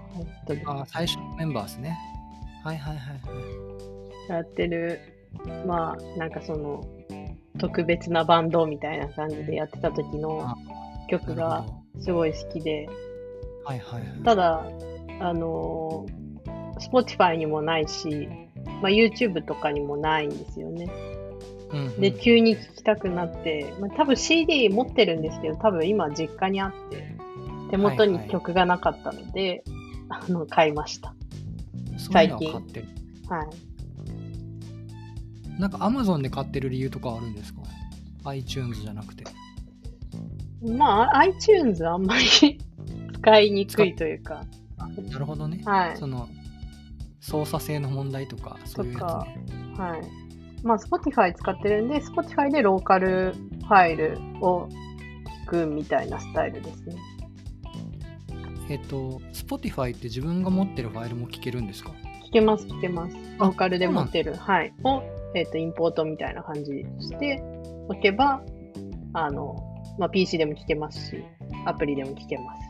[0.65, 1.99] あ最初のメンバーですね。
[2.63, 3.19] はいはいはいは
[4.27, 4.31] い。
[4.31, 4.99] やってる、
[5.67, 6.83] まあ、なんかその、
[7.57, 10.55] 特別なバンドみたいな感じでやってた時のあ
[11.07, 11.65] 曲が
[12.01, 12.93] すごい好きで、ど
[13.65, 14.23] はいはいはい。
[14.23, 14.65] ただ、
[15.21, 18.29] あのー、Spotify にもないし、
[18.81, 20.89] まあ、YouTube とかにもないんですよね。
[21.09, 21.15] うん
[21.71, 27.15] うんで、急に聴きたくなって、まあ、多分 CD 持ってるんですけど、多分今実家にあって、
[27.71, 29.63] 手元に曲がなかったので、
[30.09, 31.13] あの、買いました。
[31.97, 32.87] そういうのは買ってる。
[33.27, 33.47] はい。
[35.59, 37.61] なんか Amazon で買ってる理由とかあるんですか
[38.25, 39.23] ?iTunes じゃなくて。
[40.77, 42.59] まあ、iTunes あんまり
[43.13, 44.45] 使いにくいというか、
[45.11, 45.61] なるほどね。
[45.65, 45.97] はい。
[45.97, 46.27] その
[47.19, 49.73] 操作性の問題とか、そういうやつね。
[49.77, 50.01] はい。
[50.63, 54.67] まあ、Spotify 使ってるんで、Spotify でローカルファイルを
[55.45, 56.95] 聞くみたいなスタイルですね。
[58.69, 61.91] えっと、Spotify って自分が持ってるファイルも聞けるんですか？
[62.27, 63.15] 聞けます、聞けます。
[63.39, 64.73] あローカルで持ってる、はい。
[64.83, 65.03] を、
[65.35, 67.43] えっ、と、インポートみたいな感じして
[67.89, 68.41] おけば、
[69.13, 69.55] あの、
[69.99, 71.23] まあ、PC でも聞けますし、
[71.65, 72.61] アプリでも聞けます。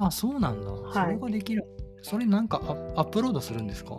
[0.00, 0.70] あ、そうなんだ。
[0.70, 1.64] いそれができる。
[2.02, 2.60] それなんか
[2.96, 3.98] アアップロードするんですか？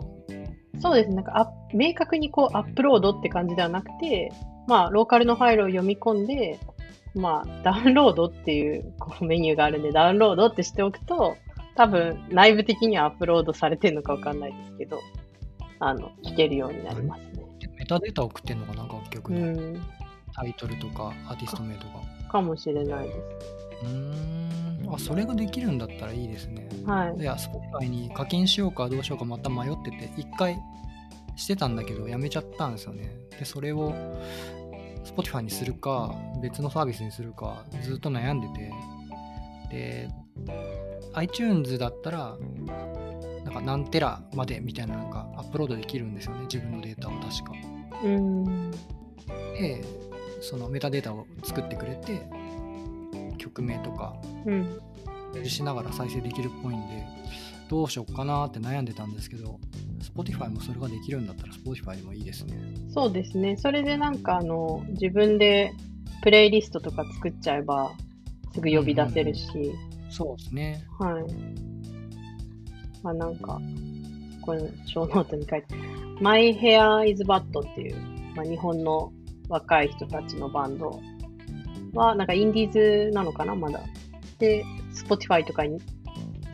[0.80, 1.16] そうですね。
[1.16, 4.32] なんかあ、明確にこう、アップロードって感じではなくて、
[4.66, 6.58] まあ、ローカルのファイルを読み込んで、
[7.14, 11.36] まあ、ダウンロードっていうこうメニューがあるんで、ダウンロードってしておくと、
[11.74, 15.00] 多分、内部的にはアップロードされてるのかわかんないですけど、
[15.80, 17.27] あの、聞けるようになります
[17.88, 19.82] タデータ送ってんのかな楽曲の、うん、
[20.32, 22.00] タイトルとかアーティスト名とか。
[22.30, 23.18] かもしれないです。
[23.84, 24.94] うーん。
[24.94, 26.68] あ、それができるんだったらいいですね。
[26.84, 27.24] はいい。
[27.24, 30.58] や、Spotify に課金しようかどうしようかまた迷ってて、一回
[31.36, 33.10] してたんだけど、やめちゃったんですよね。
[33.38, 33.92] で、それを
[35.04, 38.72] Spotify にするか、別のサービスにするか、ずっと悩んでて、
[39.70, 40.08] で、
[41.14, 42.36] iTunes だったら、
[43.44, 47.77] なんか何テラまでみたいななんかアップロードできるんですよね、自分のデータを確か。
[48.04, 48.70] うん。
[48.70, 49.84] で、
[50.40, 52.28] そのメタデータを作ってくれて、
[53.38, 54.80] 曲名とかうん。
[55.44, 57.06] しながら再生できるっぽいんで、
[57.68, 59.60] どうしよっかなーって悩んでたんですけど、
[60.00, 62.56] Spotify もそれができるんだったら Spotify でもいいですね。
[62.92, 63.56] そうですね。
[63.56, 65.72] それでなんか、あの、自分で
[66.22, 67.92] プレイリストとか作っちゃえば、
[68.54, 69.46] すぐ呼び出せるし、
[70.10, 70.84] そうですね。
[70.98, 71.24] はい。
[73.02, 73.60] まあなんか、
[74.40, 75.76] これ、ショーノートに書いて、
[76.20, 77.96] My Hair is Bad っていう、
[78.34, 79.12] まあ、日本の
[79.48, 81.00] 若い人たちのバンド
[81.94, 83.80] は、なんかインディーズなのかな、まだ。
[84.38, 85.80] で、Spotify とかに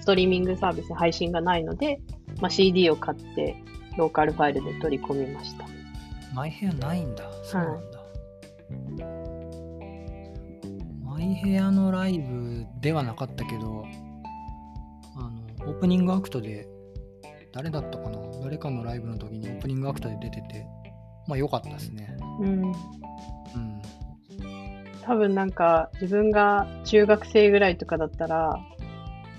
[0.01, 2.01] ストリーミングサービス配信がないので、
[2.41, 3.57] まあ、CD を買って、
[3.97, 5.65] ローカルファイルで取り込みました。
[6.35, 7.31] マイヘアないんだ。
[7.43, 8.05] そうなんだ。
[11.05, 13.85] マイヘアのライブではなかったけど、
[15.17, 15.31] あ
[15.65, 16.67] の、オープニングアクトで、
[17.55, 18.19] 誰だったかな？
[18.43, 20.67] 誰かのライブの時にオープニングアクトで出てて、
[21.29, 22.17] まあ良かったですね。
[22.41, 22.63] うん。
[22.65, 22.75] うん。
[25.03, 28.59] 多分なんか自分が中学生ぐらいとかだったら、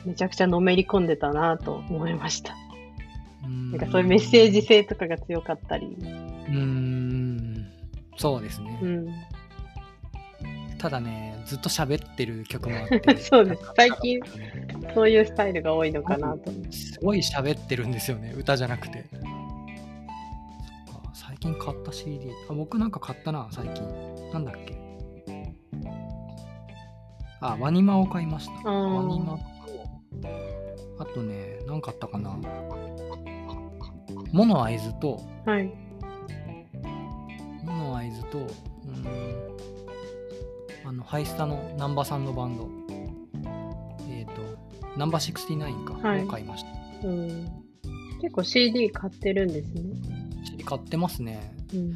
[0.05, 2.55] めちゃくちゃのめり込んでたなと思いました。
[3.43, 5.87] うんなんかそういうメッセージ性とかが強かったり。
[5.87, 7.67] うーん。
[8.15, 8.79] そうですね。
[8.81, 9.07] うん。
[10.77, 13.17] ただね、ずっと喋ってる曲もあって。
[13.21, 14.19] そうです最近
[14.93, 16.51] そういうスタイルが多いのかなと。
[16.71, 19.05] すごい喋ってるんですよね、歌じゃなくて。
[19.11, 22.31] そっか最近買った CD。
[22.49, 23.83] あ、僕なんか買ったな、最近。
[24.33, 24.75] なんだっけ。
[27.41, 28.69] あ、ワニマを買いました。
[28.69, 29.43] ワニマと、
[30.99, 32.35] あとね、何買ったかな。
[34.31, 35.71] モノアイズと、はい。
[37.63, 39.44] モノアイズと、うーん、
[40.85, 42.69] あの、ハイスタの南波さんのバンド、
[44.09, 44.31] えっ、と、
[44.97, 46.63] ナンバー69か、はいを買いまし
[47.01, 47.07] た。
[47.07, 47.47] うん。
[48.21, 49.81] 結構 CD 買ってるんですね。
[50.45, 51.53] CD 買ってますね。
[51.73, 51.95] うん。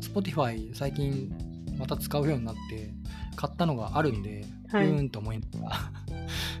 [0.00, 1.32] Spotify 最近
[1.78, 2.92] また使うようになって
[3.36, 5.76] 買ったのがあるんで、はいうーんと思いながら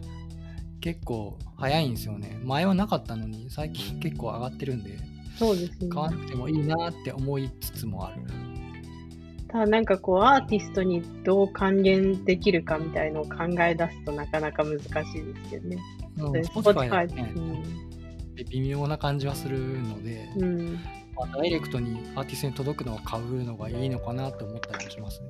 [0.80, 4.98] 結構早いんですよね前はなかったのに最近結構上がってるんで
[5.38, 6.02] そうですね買。
[6.02, 8.22] わなくてもいいなって思いつつもある
[9.50, 15.78] ただなんかこうアーティストにどう還元できるかみたいのを考え出すとなかなか難しいですけどね。
[16.18, 16.30] う
[17.06, 17.32] ね。
[17.34, 17.62] うん。
[18.50, 20.78] 微妙な感じはするので、うん、
[21.16, 25.28] まあダイレクトにアーティストに届くのを買うのがいいのかなと思ったりもしますね。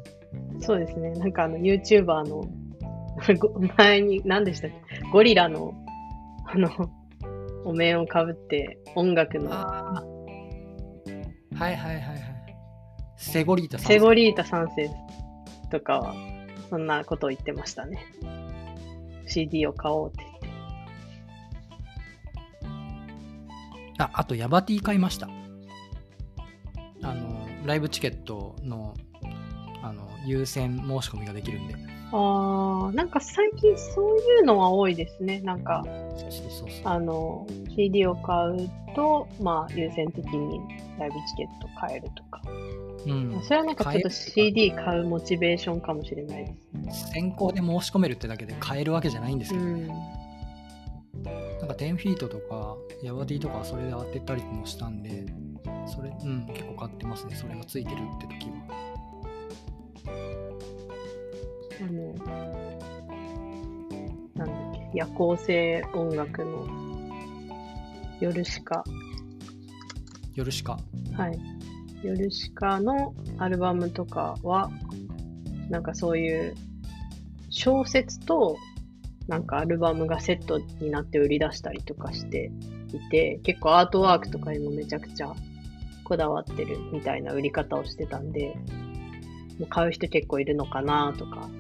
[0.61, 1.13] そうですね。
[1.13, 2.45] なんかあの YouTuber の
[3.39, 5.01] ご前に何でしたっけ？
[5.11, 5.73] ゴリラの
[6.47, 6.71] あの
[7.65, 9.51] お面をかぶって音楽の。
[9.51, 10.05] は
[11.55, 12.28] いはいはいはい
[13.19, 14.91] セゴリータさんセゴリータ3世
[15.71, 16.15] とかは
[16.71, 18.07] そんなことを言ってましたね。
[19.27, 20.49] CD を買おうって言って。
[23.99, 25.29] ああとヤバティ買いました
[27.03, 28.95] あのライブチケットの
[29.83, 31.75] あの優先申し込みができるんで
[32.13, 35.41] ああ、なんか最近そういうのは多いですね。
[35.41, 35.85] なんか
[36.85, 40.61] あの CD を買うと、まあ、優先的に
[40.99, 42.41] ライブチケット買えるとか。
[43.07, 43.43] うん。
[43.43, 47.11] それはなんかちょっと CD 買うモチベーションかもしれないです。
[47.11, 49.87] 先行で申し込めるってだけで買えるわけじゃないんですけど、うん。
[49.87, 49.97] なん
[51.69, 55.27] か10フィートとかヤバティとかはそれで当てたりもしたんで
[55.87, 57.35] それうん結構買ってますね。
[57.35, 58.89] それがついてるって時は。
[61.81, 62.13] あの、
[64.35, 66.67] なんだっけ、夜行性音楽の。
[68.21, 68.83] 夜しか、
[70.35, 70.79] 夜しか。
[71.17, 71.39] はい。
[72.03, 74.71] 夜しかのアルバムとかは、
[75.69, 76.55] なんかそういう
[77.51, 78.57] 小説と
[79.27, 82.51] なんかアルバムがセットになって売り出したりとかして
[82.93, 85.35] いて、結構アートワークとかにもめちゃくちゃ
[86.05, 88.55] こだわってるみたいな売り方をしてたんで、
[89.59, 91.51] もう買う人結構いるのかなとか、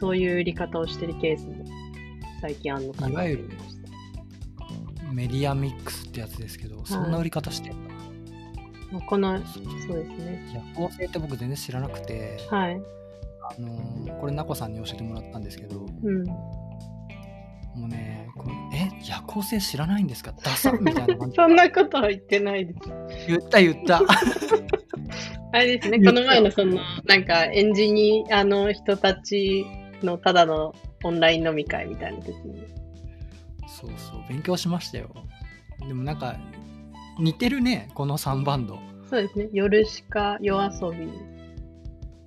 [0.00, 1.64] そういう売り方をしてるケースも
[2.40, 5.12] 最近あるのかなと思いました。
[5.12, 7.93] メディアミックスってやつですけどそんな売り方してんだ、
[8.94, 10.42] まあこの、そうですね。
[10.54, 12.80] 夜行性って僕全然知らなくて、はい。
[13.56, 16.24] あのーこれナコさんに教えてもらったんですけどうん。
[16.24, 20.32] もうねこれえ夜行性知らないんですか？
[20.42, 22.78] ダサみたいな感じ そんなことは言ってないです。
[23.28, 24.00] 言った言った
[25.52, 29.64] あれですね、この前のその、なんかエンジニアの人たち
[30.02, 32.64] のただのオンライン飲み会みたいな時に。
[33.68, 35.10] そうそう勉強しましたよ
[35.86, 36.36] でもなんか
[37.18, 41.06] 似てるねこの3バンドそうですね、夜しか夜遊び、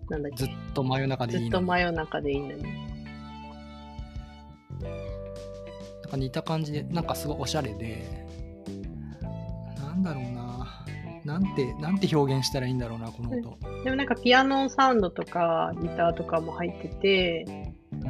[0.09, 1.65] なんだっずっけ、と真夜中でずっといいのに。
[1.65, 2.63] 真夜中でいいのに。
[2.63, 2.69] な
[6.07, 8.25] んか似た感じでなんかすごいおしゃれで。
[9.77, 10.85] なんだろうな。
[11.25, 17.45] なんてなんて表現したらいいんだろうなこの音、でもなんかピアノサウンドとかギターとかも入ってて、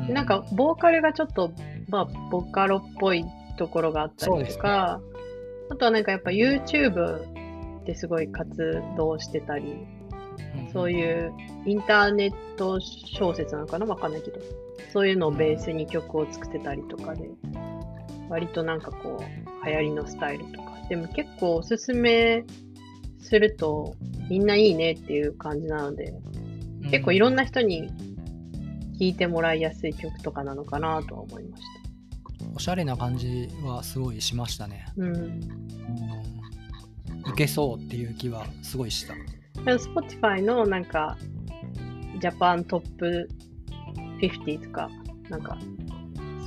[0.03, 1.51] うでなんかボーカルがちょっと、
[1.89, 3.25] まあ、ボカロっぽい
[3.57, 5.01] ところがあったりとか、
[5.69, 9.85] あとはなんかやっぱ YouTube ですごい活動してたり、
[10.73, 11.33] そうういう
[11.65, 13.85] インターネット小説なのかな？
[13.85, 14.39] わかんないけど、
[14.91, 17.29] そういうのをベースに曲を作ってたりとかで、
[18.29, 20.73] 割となんかこう、流行りのスタイルとか。
[20.89, 22.45] でも結構おすすめ
[23.19, 23.95] すると、
[24.29, 26.13] みんないいねっていう感じなので、
[26.87, 26.89] ん。
[26.89, 27.93] 結構いろんな人に聴
[28.99, 31.63] いてもらいやすい曲とかなのかなとは思いまし
[32.57, 35.03] おしゃれな感じはすごいしましたね、た。
[35.03, 35.15] うん。
[35.15, 35.31] うん、
[37.29, 39.13] いけそうっていう気はすごいした
[39.63, 41.19] Spotify のなんか、
[42.19, 43.29] ジャパントップ
[44.19, 44.89] 50とか、
[45.29, 45.59] なんか、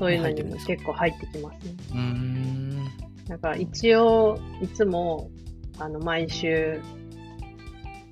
[0.01, 1.75] そういうのにも結構入ってきますね。
[1.93, 2.85] うーん
[3.29, 5.31] なんか一応、いつも、
[5.79, 6.81] あの、毎週、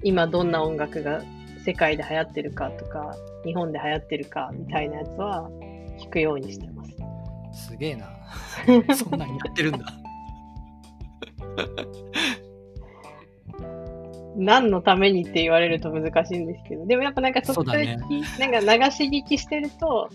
[0.04, 1.20] 今どんな音楽が
[1.64, 5.50] 世界で流行ってるかとか、日本で流行ってるかみたいなやつは
[5.98, 6.77] 聞くようにしてます。
[7.78, 8.10] すげえな。
[8.96, 9.86] そんなんやってるんだ。
[14.36, 17.96] 何のためにって言われると難しいんですけど、でもやっぱなんか時々、ね。
[18.38, 20.10] なんか流し聞きしてると、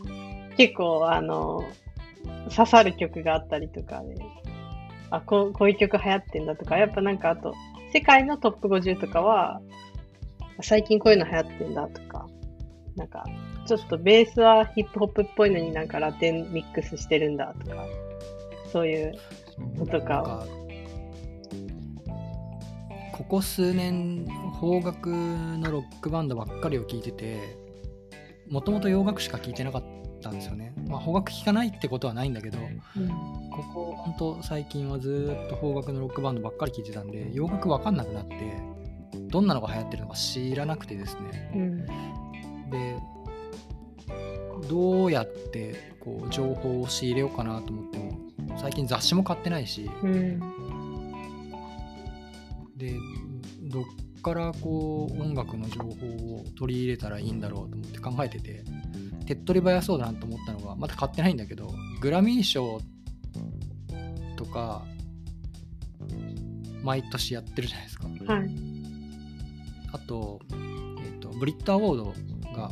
[0.57, 1.63] 結構あの、
[2.55, 4.15] 刺さる曲があったりとかで、
[5.09, 7.53] あ、こうこういう曲流行ってんだとか、やっぱなんかあと、
[7.93, 9.61] 世界のトップ50とかは、
[10.61, 12.27] 最近こういうの流行ってんだとか、
[12.95, 13.25] なんか、
[13.65, 17.85] ちょっとベースはヒップホップっぽいのになんかラテンミックスしてるんだとか、
[18.71, 19.13] そういう、
[19.89, 20.45] とか
[23.13, 24.27] ここ数年
[24.59, 27.57] 邦楽のロックバンドばっかりを聴いてて
[28.49, 29.83] もともと洋楽しか聴いてなかっ
[30.21, 30.73] たんですよね。
[30.87, 33.07] まあ邦楽聴かないってことはないんだけどうん。
[33.51, 38.35] ここほんと最近はずーっと邦楽のロックバンドばっかり聴いてたんで洋楽わかんなくなって
[39.27, 41.51] どんなのが流行ってるのか知らなくてですね。
[41.55, 41.85] うん。
[42.71, 42.95] で
[44.69, 50.39] どうやってこう情報を仕入れようかなと思っても最近雑誌も買ってないしうん。
[52.75, 52.95] で
[53.61, 53.83] どっ
[54.21, 55.87] からこう音楽の情報
[56.35, 58.63] を取り入れたらいいんだろうと思って考えてて
[59.25, 62.79] 手っ取り早そうだなと思ったのがまだ買ってないんだけどグラミー賞
[64.35, 64.83] とか
[66.83, 68.49] 毎年やってるじゃないですかはい。
[69.93, 70.41] あと,、
[71.03, 72.13] えっとブリットアワード
[72.53, 72.71] が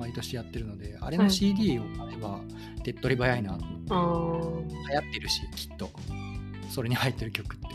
[0.00, 2.40] 毎年やってるのであれのはい CD を買えば
[2.82, 4.74] 手っ取り早いなと思って。
[4.74, 5.90] 流行ってるしきっと。
[6.70, 7.66] それに入ってる曲って。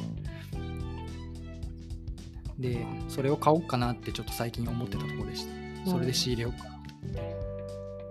[2.58, 5.46] でそれを買おうかなってちょっと最近思ってたところでし
[5.84, 5.92] た。
[5.92, 6.80] それで仕入れようかな、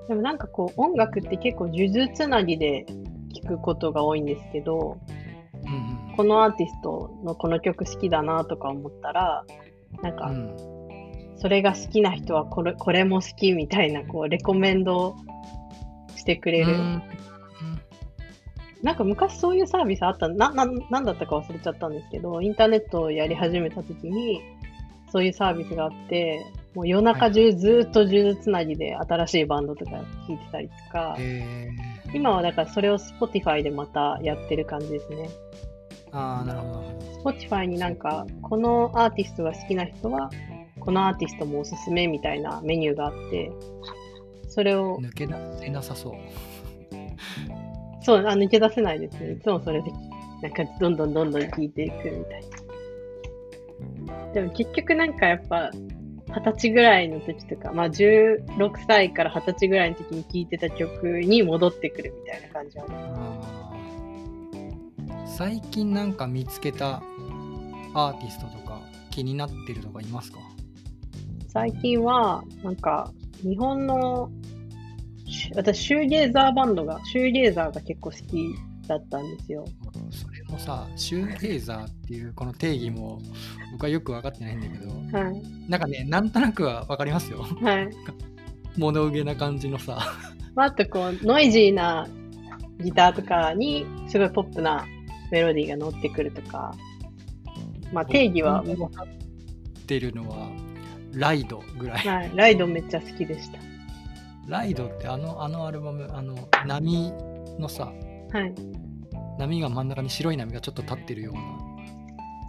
[0.08, 2.86] でもなんかこう音楽って結構数珠つなぎで
[3.34, 5.00] 聞くことが多いんですけど、
[5.64, 5.72] うん
[6.10, 6.16] うん。
[6.16, 9.44] このアーティストのこの曲好きだなとか思ったら、
[10.02, 10.73] なんかうん
[11.36, 15.14] それが好きな人はこれこれも好きみたいなこうレコメンド
[16.16, 16.72] してくれる。
[16.72, 17.02] うん
[18.82, 24.42] なんか昔そういうサービスあったなな、なんだったか忘れちゃったんですけど、インターネットをやり始めた時に、
[25.10, 29.92] そういうサービスがあって、もう夜中中ずーっと数珠つなぎで新しいバンドとか
[30.26, 31.70] 聴いてたりとか、え
[32.12, 35.30] 今はだからそれを Spotify でまたやってる感じですね。
[36.12, 36.66] ー、ああなるほ
[37.22, 40.30] ど Spotify になんか、このアーティストが好きな人は、
[40.84, 43.50] このアーティストもおすすめみたいなメニューがあって、
[44.48, 46.14] それを、抜け出せなさそう
[48.02, 49.32] そう、あ抜け出せないですね。
[49.32, 49.90] いつもそれで、
[50.42, 52.44] なんかどんどんどんどん聴いていくみたい
[54.06, 54.32] な。
[54.34, 55.70] でも結局なんかやっぱ、
[56.26, 58.44] 二十歳ぐらいの時とか、まあ16
[58.86, 62.86] 歳から二十歳ぐらいの時に聴いてた曲に戻ってくるみたいな感じは
[65.26, 67.02] 最近なんか見つけた
[67.94, 68.80] アーティストとか
[69.10, 70.38] 気になってるとかいますか？
[71.54, 74.28] 最近は、なんか、日本の、
[75.26, 78.54] し私、シューゲーザーバンドが、シューゲーザーが結構好き
[78.88, 79.64] だったんですよ。
[80.10, 83.20] それもさシューゲーザーっていうこの定義も
[83.72, 85.42] 僕はよく分かってないんだけどはい。
[85.68, 87.90] なんかねなんとなくは分かりますよはい。
[88.76, 90.12] 物憂げな感じのさ
[90.54, 92.06] まあ、あと、こう、ノイジーな
[92.80, 94.86] ギターとかに、すごいポップな
[95.32, 96.72] メロディーが乗ってくるとか、
[97.92, 100.48] まあ、定義は、分かってるのは
[101.16, 101.98] ライドぐらい。
[101.98, 103.58] はい、ライドめっちゃ好きでした。
[104.46, 107.12] ライドってあのあのアルバムあの波
[107.58, 107.92] のさ
[108.32, 108.54] はい。
[109.38, 111.40] 波が真ん中に白い波がちょっと立ってるような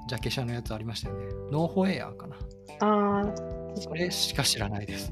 [0.08, 1.26] ジャケ写のやつありましたよね。
[1.52, 2.36] ノーホエアーかな。
[2.82, 5.12] あーそれしか知らないです。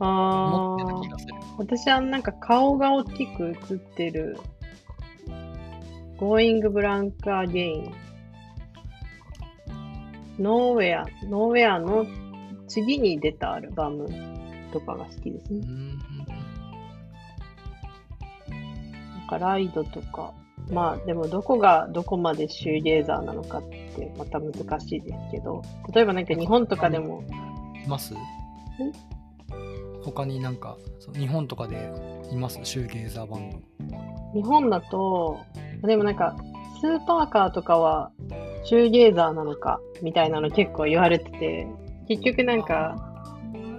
[0.00, 0.04] あ
[0.52, 1.34] 持ってたー気がする。
[1.58, 4.38] 私はなんか顔が大きく映ってる
[6.18, 7.92] Going Blank Again
[10.38, 12.06] ノーウェア、ノーウェアの
[12.68, 14.08] 次に出たアルバム
[14.72, 15.60] とかが好きですね。
[18.48, 20.32] なんか Ride とか、
[20.70, 25.62] まあでもどこがどこまでシューゲーザーなのかってまた難しいですけど、
[25.92, 27.24] 例えばなんか日本とかでも、
[27.84, 28.14] います？
[30.04, 30.76] 他になんか
[31.14, 31.92] 日本とかで
[32.30, 32.60] います？
[32.62, 33.58] シューゲーザーバンド。
[34.34, 35.38] 日本だと、
[35.82, 36.36] でもなんか
[36.80, 38.12] スーパーカーとかは
[38.64, 41.66] シューゲーザーなのかみたいなの結構言われてて、
[42.08, 42.96] 結局なんか、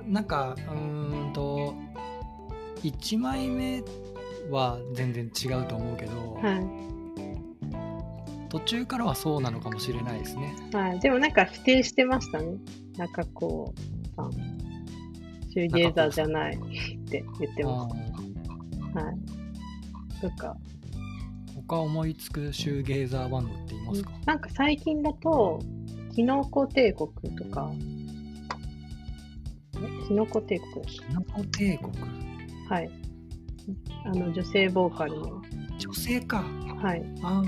[0.05, 1.75] なんかうーんと
[2.83, 3.83] 1枚目
[4.49, 6.89] は全然違うと思うけど、はい。
[8.49, 12.57] 途中からはそうなのかもしれないですねはい、でもなんか否定してましたね。
[12.97, 13.73] 中子
[14.15, 14.31] さん。
[15.51, 16.59] シューゲーザーじゃないっ
[17.09, 19.05] て言ってまあす。
[19.05, 20.21] はい。
[20.21, 20.78] とか、ー
[21.69, 25.59] 他思いつくシューゲーザーバンドって言いますか、なんか最近だと、
[26.15, 27.71] キノコ帝国とか、
[29.75, 30.07] え？
[30.07, 31.93] キノコ帝国キノコ帝国？
[31.93, 32.01] け
[32.73, 32.89] はい。
[34.03, 35.41] あの、女性ボーカルの。
[35.77, 36.43] 女性か
[36.81, 37.03] はい。
[37.21, 37.43] あ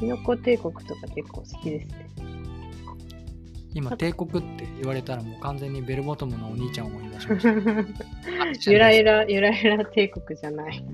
[0.00, 2.06] キノコ帝国とか結構好きですね。
[3.74, 7.50] 今帝国って言われたらもう完全にベルボトムのお兄ちゃんを思い出しました。
[8.70, 10.84] ゆらゆら、ゆらゆら帝国じゃない。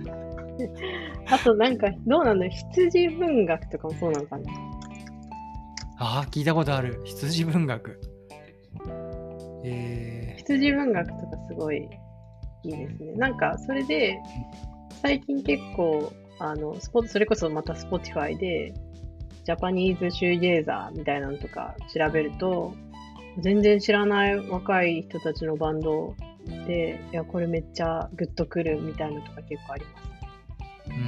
[1.26, 4.52] あとなんか、どうなんだろう羊文学とかもそうなのかな。
[6.00, 7.00] ああ聞いたことある。
[7.04, 8.00] 羊文学。
[9.64, 11.88] え羊文学とかすごい
[12.64, 13.12] いいですね。
[13.14, 14.18] なんか、それで、
[15.02, 18.72] 最近結構、あの、スポそれこそまた Spotify で、
[19.48, 22.74] ジャパニーズシューゲーザーみたいなのとか調べると、
[23.38, 26.14] 全然知らない若い人たちのバンド
[26.66, 30.08] で、いや、これめっちゃグッとくるみたいなのとか結構あります。
[30.90, 31.02] ー、うー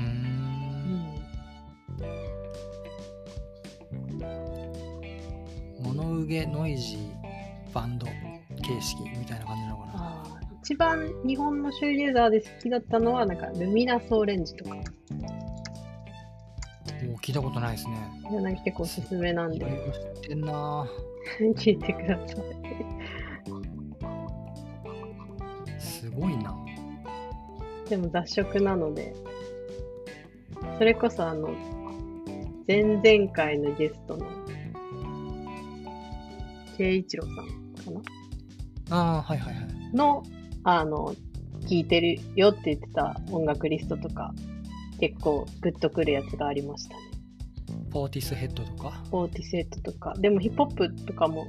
[5.85, 10.25] ん物憂げノイジーバンド形式みたいな感じなのかな。
[10.63, 14.77] 一番日本のシューゲーザーで好きだったのは、なんかルミナスオレンジとか。
[17.09, 17.97] お聞いたことないですね。
[18.31, 20.87] いやなんか結構おすすめなんで知ってんな
[21.57, 22.37] 聞いてください。
[25.79, 26.57] すごいな。
[27.89, 29.15] でも雑食なので、
[30.79, 31.51] それこそあの、
[32.69, 34.27] 前々回のゲストの、
[36.79, 37.43] 慶一郎さんか
[38.91, 38.97] な？
[38.97, 39.65] ああ、はいはいはい。
[39.95, 40.23] の、
[40.65, 41.15] あの、
[41.63, 44.33] 聞いてるよって言ってた音楽リストとか、
[45.01, 47.01] 結構グッとくるやつがありましたね。
[47.91, 49.03] ポーティスヘッドとか？
[49.11, 51.47] オーティセットとか、でもヒップホップとかも、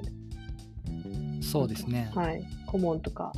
[1.42, 2.10] そうですね。
[2.16, 3.32] はい、コモンとか、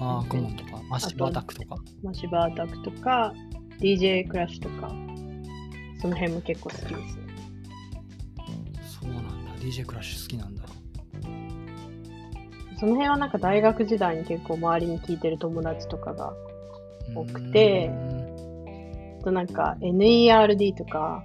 [0.00, 1.76] ああ、コモンとか、マッシブアタックとか。
[2.02, 3.32] マシバータクとか、
[3.80, 4.92] DJ クラッシュとか、
[6.00, 7.04] その辺も結構好きですね。
[9.00, 9.52] そうなんだ。
[9.60, 10.64] DJ クラッシュ好きなんだ。
[12.78, 16.32] その辺はなんか大学時代に結構周りに聞いてる友達とかが、
[17.14, 17.90] 多くうて
[19.20, 21.24] あとなんか NERD とか、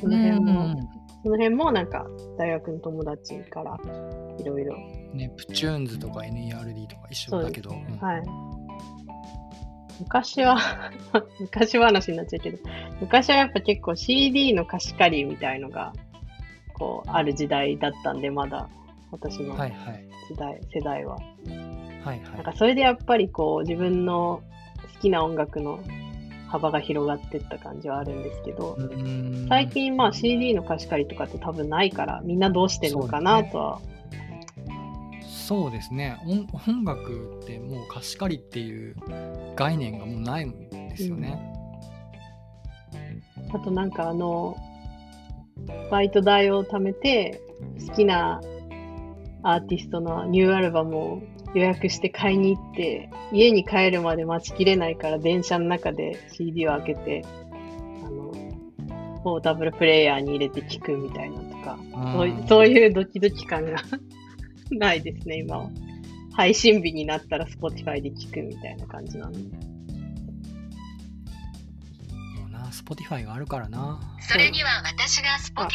[0.00, 0.88] その辺も、うん
[1.24, 2.06] その辺もなんか
[2.38, 3.76] 大学の友達から
[4.38, 4.76] いろいろ、
[5.12, 7.70] ね、プチューンズとか NERD とか一緒だけど。
[7.70, 8.22] うんはい。
[10.00, 10.56] 昔は、
[11.40, 12.58] 昔話になっちゃうけど、
[13.00, 15.92] 昔はやっぱ結構 CD の貸し借りみたいのが、
[16.74, 18.68] こう、ある時代だったんで、まだ
[19.10, 20.08] 私のはいはい。
[20.28, 21.18] 時代、世代は。
[22.08, 24.42] はいはなんかそれでやっぱりこう自分の
[24.94, 25.80] 好きな音楽の
[26.48, 28.78] 幅が広がってった感じはあるんですけど、
[29.50, 33.80] 最近まあ CD の貸し借りとかって多分ないからみんなどうしてんのかなとは、
[35.46, 36.18] そうですね。
[36.26, 38.96] 音音楽ってもう貸し借りっていう
[39.56, 41.38] 概念がもうないんですよね。
[43.52, 44.56] あとなんかあの
[45.90, 47.42] バイト代を貯めて
[47.86, 48.40] 好きな
[49.42, 51.22] アーティストのニューアルバムを
[51.54, 57.24] 予約して買いに行って家に帰るまで待ちきれないから電車の中で CD を開けて
[58.04, 58.32] あの
[59.24, 61.78] ポータブルプレイヤーに入れて聴くみたいなとか
[62.12, 63.82] そういうんそういうドキドキ感が
[64.70, 65.70] ないですね今は。
[66.38, 69.38] 配信日になったら Spotify で聴くみたいな感じなので。
[69.40, 69.48] も
[72.46, 73.98] うな Spotify があるからな。
[74.20, 75.72] それには私が Spotify の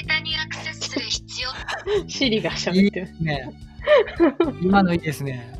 [0.00, 1.50] データにアクセスする必要。
[2.08, 3.14] Siri がい喋ってる。
[3.20, 3.52] ね。
[4.62, 5.52] 今のいいですね。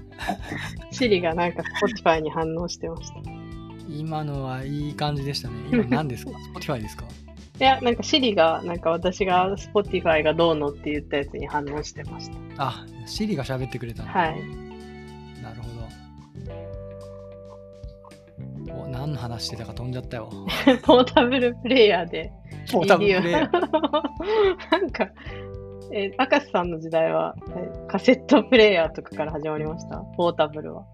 [0.93, 1.63] Siri がなんか
[2.05, 3.17] Spotify に反応してました
[3.89, 5.55] 今のはいい感じでしたね。
[5.73, 7.05] 今何ですか ?Spotify ですか？
[7.61, 12.37] いや、なんか Siri が、なんか私が Spotify がどうのって言ったやつに反応してました。
[12.59, 14.09] あ、Siri が喋ってくれたの。
[14.09, 14.41] はい。
[15.43, 15.69] なるほ
[18.75, 18.83] ど。
[18.83, 20.31] お、何の話してたか飛んじゃったよ。
[20.83, 22.33] ポータブルプレイヤーで。
[22.73, 23.51] ポータブルプレイヤー。
[24.71, 25.09] なんか、
[25.95, 29.99] えー、赤瀬さんの時代は、えカセットプレイヤーとかから始まりました？
[30.17, 30.85] ポータブルは。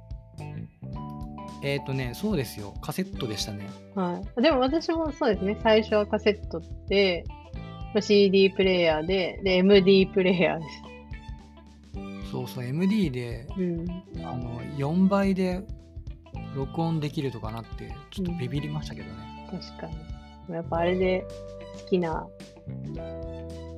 [1.62, 2.74] えっ、とね、そうですよ。
[2.80, 3.68] カセットでしたね。
[3.94, 4.42] はい。
[4.42, 5.59] でも私もそうですね。
[5.62, 7.24] 最初はカセットで、
[7.94, 10.64] まあ CD プレイヤーで、で、MD プレイヤーで
[12.24, 12.30] す。
[12.30, 13.86] そうそう、MD でうん。
[14.24, 15.62] あの4倍で
[16.55, 19.49] 録音できるとかなって、ちょっとビビりましたけどね。
[19.51, 19.86] 確か
[20.49, 20.55] に。
[20.55, 21.24] やっぱあれで
[21.82, 22.26] 好きな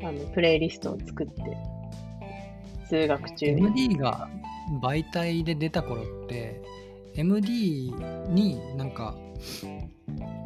[0.03, 1.42] あのプレイリストを作って、
[2.88, 3.66] 通学中に。
[3.66, 4.28] MD が
[4.82, 6.61] 媒体で出た頃って、
[7.14, 7.92] MD
[8.28, 9.14] になんか、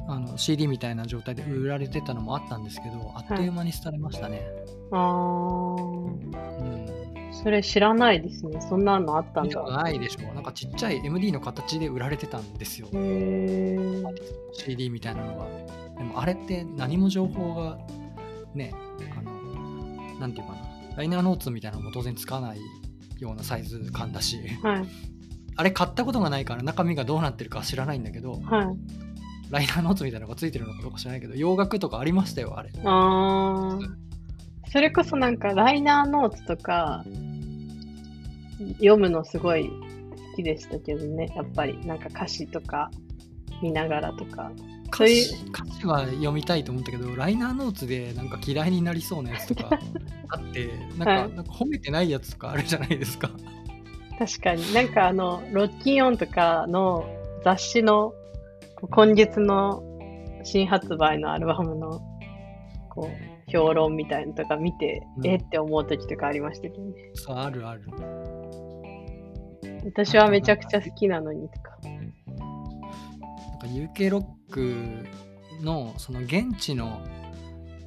[0.07, 4.43] あの CD みたいな状態で売られてたのもあったんですけど、あっという間に廃れましたね。
[4.91, 7.05] あー、うん。
[7.33, 8.61] それ知らないですね。
[8.61, 9.63] そんなのあったんだ。
[9.63, 10.35] ないでしょ。
[10.35, 12.89] なんかちっちゃい MD の形で売られてたんですよ
[14.53, 15.47] CD みたいなのが。
[15.99, 17.79] でもあれって何も情報が
[18.55, 18.73] ね、
[19.19, 19.34] あの、
[20.21, 20.61] なんていうかな、
[20.97, 22.59] ライナーノーツみたいなのも当然つかない
[23.19, 24.89] ようなサイズ感だし、はい。
[25.57, 28.67] あれ買ったことがないから中身がどうなってるか知らないんだけど、はい。
[29.51, 32.71] ライナーノーツみたいなのがついてるのかどうか知らないけど、洋楽とかありましたよ、あれ。
[32.85, 33.89] あー。
[34.71, 37.05] それこそなんかライナーノーツとか
[38.79, 41.33] 読むのすごい好きでしたけどね。
[41.37, 42.91] やっぱりなんか歌詞とか
[43.63, 44.51] 見ながらとか。
[44.95, 49.71] 歌詞歌詞は読みたいと思ったけど、ライナーノーツでなんか嫌いになりそうなやつとか
[50.31, 53.31] あって、なんか,、はいなんか褒めてないやつとかあるじゃないですか。
[54.19, 54.73] 確かに。
[54.73, 57.05] なんかあの、ロッキンオンとかの
[57.43, 58.15] 雑誌の
[58.91, 59.83] 今月の
[60.45, 62.01] 新発売のアルバムの
[62.91, 66.95] こう評論みたいなのとか見て、うんえって思う時とかありましたけどね。
[67.29, 67.83] あるある。
[69.85, 71.74] 私はめちゃくちゃ好きなのにとか。
[73.65, 75.07] か UK ロック
[75.63, 77.01] のその現地の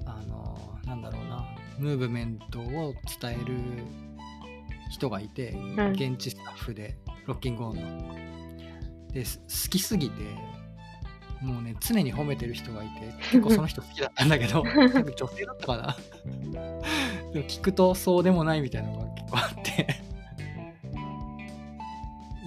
[0.05, 1.45] あのなんだろうな
[1.77, 3.55] ムーブメントを伝える
[4.89, 5.91] 人がいて、うん。
[5.91, 8.15] 現地スタッフでロッキングオンの。
[9.13, 10.21] です好きすぎて
[11.41, 14.63] もうね常に褒めてる人がいて結構 その人好きだったんだけど
[15.15, 15.97] 女性だったかな。
[17.33, 20.06] でも聞くとそうでもないみたいなのが結構あって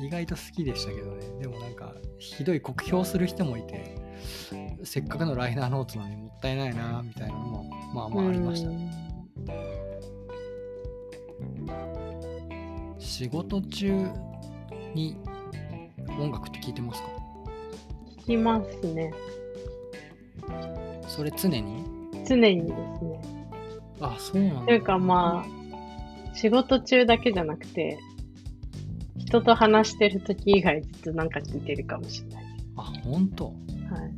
[0.03, 1.41] 意外と好きでしたけどね。
[1.41, 3.97] でもなんかひどい酷評する人もいて
[4.83, 8.71] せっかくのライナーノーツなのにもったいないなみたいなのもまあまあありました。
[8.71, 8.93] ね
[12.99, 14.09] 仕事中
[14.95, 15.17] に
[16.19, 17.09] 音楽って聞いてますか？
[18.23, 19.13] 聞きますね。
[21.09, 21.85] それ常に？
[22.27, 23.21] 常にですね。
[24.01, 24.67] あそうなんだ。
[24.67, 27.99] というかまあ、仕事中だけじゃなくて、
[29.31, 33.55] 人と話してる時以外ずっとなんか聞いてるかもしれないであ本当？
[33.69, 33.95] す。
[33.95, 34.11] はい。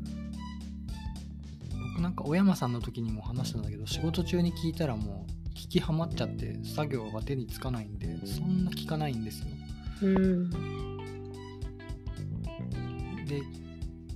[1.93, 9.49] 僕なんか小山さんの時にも話したんだけど仕事中に聞いたらもう聞きはまっちゃって作業が手につかないんでそんな聞かないんですよ
[10.01, 10.51] うん。
[13.27, 13.43] で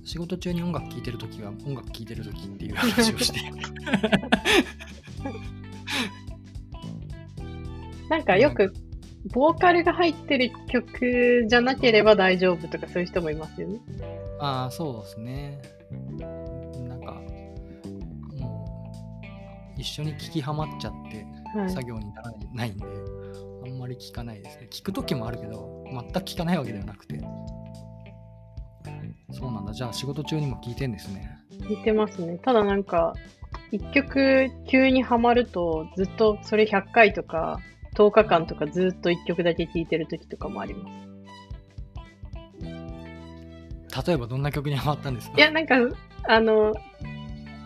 [0.03, 3.39] 仕事中に音楽聴いてる時は音楽聴いてる時っていう話をして
[8.09, 8.73] なんかよく、
[9.33, 13.79] ボーカルが入ってる曲じゃなければ大丈夫とかそういう人もいますよね。
[14.39, 15.61] ああそうですね
[16.87, 17.13] なんか
[18.37, 18.65] も
[19.77, 21.25] う一緒に聞きはまっちゃって
[21.57, 21.69] はい。
[21.69, 22.85] 作業にならないんで、
[23.65, 27.19] あんまり聞かないですね聞く時もあるけど全く聞かないわけではなくて
[29.31, 32.37] そうなんだじゃあ仕事中にも聞いてんですね聞いてますね。
[32.37, 33.13] ただなんか、
[33.71, 37.59] 一曲急にハマると、ずっとそれ100回とか、
[37.97, 40.93] 10日間とかずっと一曲だけ聴いてる時とかもあります。
[44.07, 45.37] 例えばどんな曲にハマったんですか？
[45.37, 45.75] いや、なんか、
[46.27, 46.75] あの、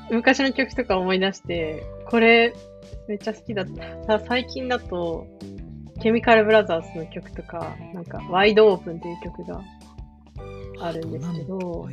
[0.09, 2.53] 昔の曲とか思い出して、これ、
[3.09, 3.65] めっちゃ好きだっ
[4.07, 4.19] た。
[4.19, 5.27] さ最近だと、
[6.01, 9.61] ケミカルブラザーズの曲とか、なんか、ワイドオープンっていう曲が
[10.79, 11.87] あるんですけど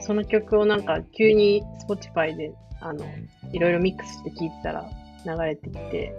[0.00, 3.04] その曲をなんか急に Spotify であの
[3.52, 4.84] いろいろミックスして聴いてたら
[5.24, 6.12] 流れてきて、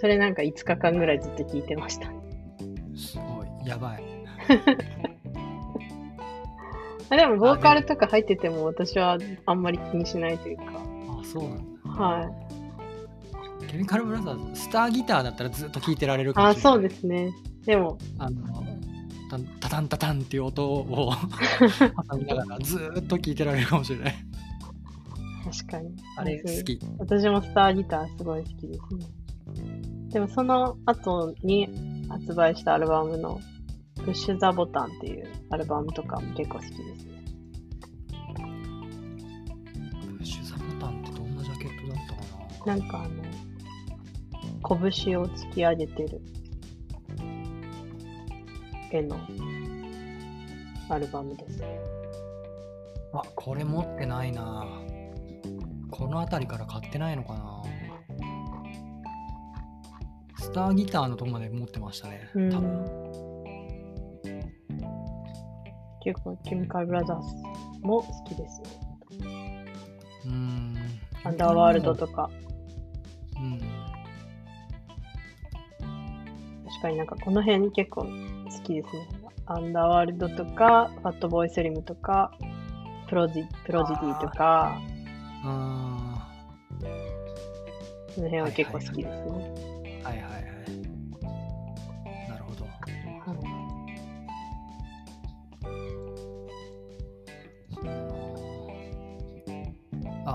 [0.00, 2.08] それなんか5日間ぐらいずっと聴いてました。
[2.96, 4.02] すごいやばい
[7.10, 13.66] あでもボーカルとか入ってても私はあんまり気にしないというか、あそうなんだはい。
[13.66, 17.32] ケミカルブラザーズスターギターだったらずっと聴いてられるかもあ、しれないそうですね。
[17.64, 18.42] でも、あの
[19.30, 21.12] タンタタンタタンっていう音を
[22.10, 24.14] 挟みながらずーっと聴いてられるかもしれない
[25.44, 25.96] 確かに。
[26.16, 29.06] あれ好き私もスターギターすごい好きですね。
[30.10, 31.68] でもその後に
[32.08, 33.40] 発売したアルバムの
[33.96, 37.24] Push the Button っていうアルバムとかも結構好きですね。
[40.16, 42.20] プッシュザボタンってどんなジャケットだったか
[42.66, 42.76] な？
[42.76, 43.10] なんかあの、
[44.92, 46.20] 拳を突き上げてる
[48.90, 49.20] 絵の
[50.88, 51.62] アルバムです。
[53.12, 54.66] あこれ持ってないな
[55.90, 57.57] この辺りから買ってないのかな？
[60.48, 62.30] スターギターのとこまで持ってましたね。
[62.34, 62.50] うん。
[62.50, 62.86] 多分。
[66.02, 67.34] 結構、ケミカルブラザーズ
[67.82, 68.62] も好きです
[69.20, 69.66] ね。
[70.24, 70.74] うーん。
[71.24, 72.30] アンダーワールドとか、
[73.36, 73.60] うん。
[76.66, 78.08] 確かになんかこの辺結構好
[78.64, 79.06] きですね。
[79.44, 82.32] アンダーワールドとか、ファットボーイスリムとか、
[83.10, 84.80] プロジプロジディとか、
[85.44, 86.32] あ
[88.14, 89.04] その辺は結構好きですね。
[89.04, 89.67] ーはいはい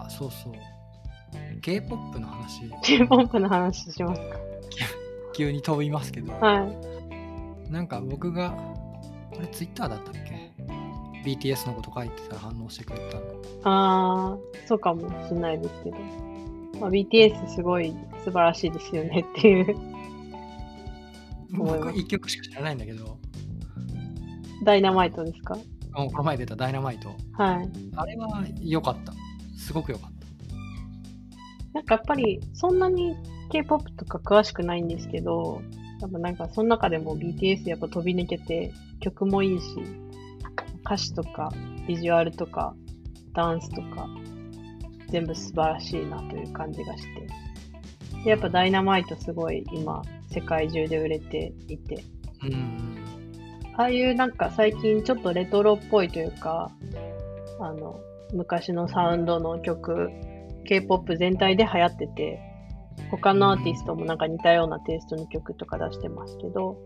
[0.05, 0.53] あそうそう。
[1.61, 2.69] K-POP の話。
[2.83, 4.21] K-POP の話します
[5.35, 6.31] 急に飛びますけど。
[6.33, 6.67] かは
[7.67, 7.71] い。
[7.71, 8.53] なんか僕が
[9.35, 10.51] あれ Twitter だったっけ
[11.25, 13.23] ？BTS のこと書いてたら反応してくれたの。
[13.63, 15.97] あー、そうかもしれないですけど。
[16.79, 17.95] まあ、BTS すごい
[18.25, 19.75] 素晴らしいですよねっていう。
[21.55, 23.17] 僕1曲しか知らないんだけど。
[24.63, 25.57] ダイナマイトですか？
[25.95, 27.09] あこの前出た「ダイナマイト。
[27.33, 29.13] はい。」あれは良かった
[29.63, 30.23] すごく良かった。
[31.73, 33.15] なんかやっぱりそんなに
[33.51, 35.61] K-POP とか詳しくないんですけど、
[36.01, 39.65] やっぱなんかその中でも BTS やっぱ飛び抜けて曲もいいし、
[40.85, 41.51] 歌詞とか
[41.87, 42.75] ビジュアルとか
[43.33, 44.07] ダンスとか
[45.09, 48.23] 全部素晴らしいなという感じがして。
[48.23, 52.03] でやっぱダイナマイトすごい今世界中で売れていて、
[52.43, 52.97] うん。
[53.75, 56.71] ああいうなんか最近ちょっとレトロっぽいというか、
[57.59, 57.99] あの、
[58.33, 60.09] 昔のサウンドの曲
[60.65, 62.39] K-POP 全体で流行ってて、
[63.11, 66.77] 他のアーティストもなんか似たようなテイストの曲とか出してますけど、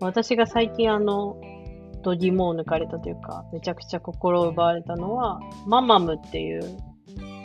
[0.00, 1.36] 私が最近あの、
[2.02, 6.76] 度肝を抜かれたというか、めちゃくちゃ心を奪われたのは、ママムっていう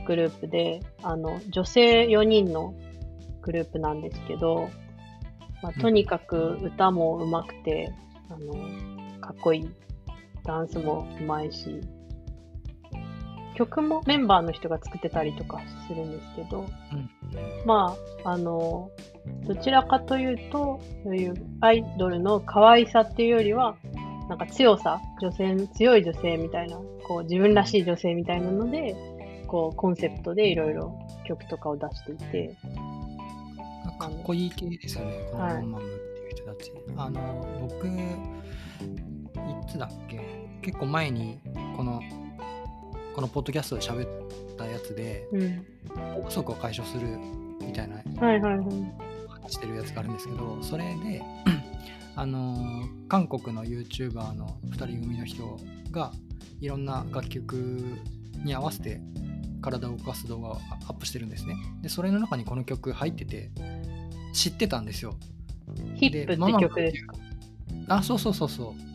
[0.06, 2.74] グループで、あの、女性4人の
[3.42, 4.70] グループなんですけど、
[5.64, 7.94] まあ、とにかく歌も上手くて、
[8.30, 9.70] あの、かっこいい。
[10.44, 11.82] ダンスも上手いし、
[13.66, 16.66] 曲もメンバーの人が作ってたりとかするんですけど、
[17.66, 18.90] まあ、あの、
[19.46, 23.76] どちらかというと、そういうアイドルの可愛さっていうよりは、
[24.30, 28.96] なんか強さ、女性、強い女性みたいな、こう自分らしい女性みたいなので、
[29.48, 32.56] こうコンセプトでいろいろ曲とかを出していて、
[34.00, 35.54] かっこいい系ですよね、このはい。
[35.56, 36.72] ママムっていう人たち。
[36.98, 37.92] あの、僕、い
[39.68, 40.20] つだっけ？
[40.62, 41.38] 結構前に、
[41.76, 42.02] この、
[43.16, 45.66] このポッドキャストで喋ったやつで、うん。
[46.26, 47.08] 不足を解消する
[47.66, 47.96] みたいな
[48.26, 48.66] はいはいはい。
[49.44, 51.22] 話してるやつがあるんですけど、それで、
[52.16, 55.58] あのー韓国の YouTuber の2人組の人
[55.92, 56.14] が
[56.62, 57.84] いろんな楽曲
[58.46, 59.02] に合わせて
[59.62, 60.58] 体を動かす動画をア
[60.92, 61.56] ップしてるんですね。
[61.82, 63.52] で、それの中にこの曲入ってて、
[64.34, 65.16] 知ってたんですよ。
[65.96, 67.16] ヒップって曲ですか？
[67.88, 68.91] あ、そうそうそうそう。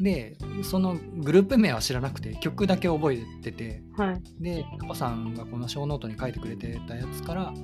[0.00, 4.42] で、そのグループ名は知らなくて、曲だけ覚えてて、はい。
[4.42, 7.54] で、タコさんがこのショーノートに書いてくれてたやつから、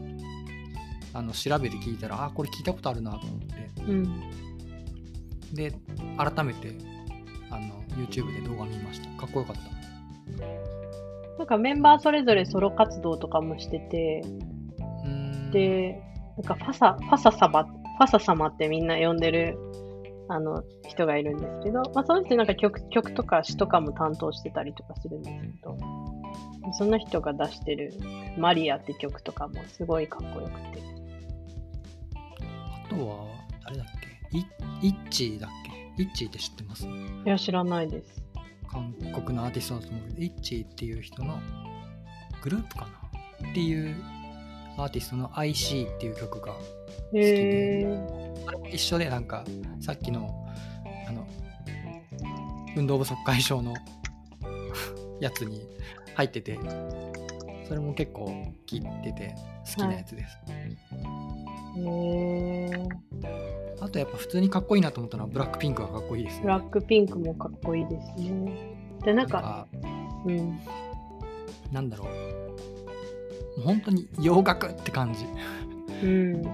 [1.12, 4.20] あの調べて聞いたら、あ、これ聞いたことあるなと思って、うん。
[5.52, 5.72] で、
[6.16, 6.76] 改めて
[7.50, 9.08] あの YouTube で動画見ました。
[9.20, 9.62] かっこよかった。
[11.38, 14.22] なんかメンバーそれぞれソロ活動とかもしてて、
[15.52, 16.00] で、
[16.36, 19.58] なんかファサ、ファサ様、ファサ様ってみんな呼んでる、
[20.32, 25.76] あの、人がいるんですけど、まあその人なんか曲、曲とか詩とかも担当してたりとかするんですけど、
[26.78, 27.92] その人が出してる
[28.38, 30.82] マリアって曲とかもすごいかっこよくて。
[32.14, 33.26] あとは、
[33.64, 33.86] 誰だっ
[34.30, 34.38] け？
[34.38, 34.46] イ
[34.88, 35.50] イッチーだっ
[35.96, 36.02] け？
[36.02, 36.86] イッチーって知ってます？
[36.86, 36.88] い
[37.24, 38.22] や、知らないです。
[38.70, 41.40] 韓国のアーティストだと思うけど、イッチーっていう人の
[42.40, 43.48] グループかな？
[43.50, 43.96] っていう
[44.82, 46.54] アーティストの IC っていう曲が
[47.12, 48.44] へー。
[48.44, 49.44] それも一緒でなんか
[49.80, 50.46] さっきの
[51.08, 51.26] あの
[52.76, 53.74] 運動不足解消の
[55.20, 55.66] やつに
[56.14, 56.58] 入ってて
[57.66, 58.26] それも結構
[58.66, 59.34] 聴いてて
[59.76, 60.38] 好きなやつです、
[61.76, 62.88] へー。
[63.80, 68.80] あとやっぱ普通にかっこいいなと思ったのはブラックピンクがかっこいいですねブラックピンクもかっこいいですね。
[69.04, 69.66] で、なんか、
[70.26, 70.60] うん。
[71.72, 72.49] なんだろう
[73.60, 75.26] 本当に洋楽って感じ、
[76.02, 76.34] うん。
[76.34, 76.44] うん、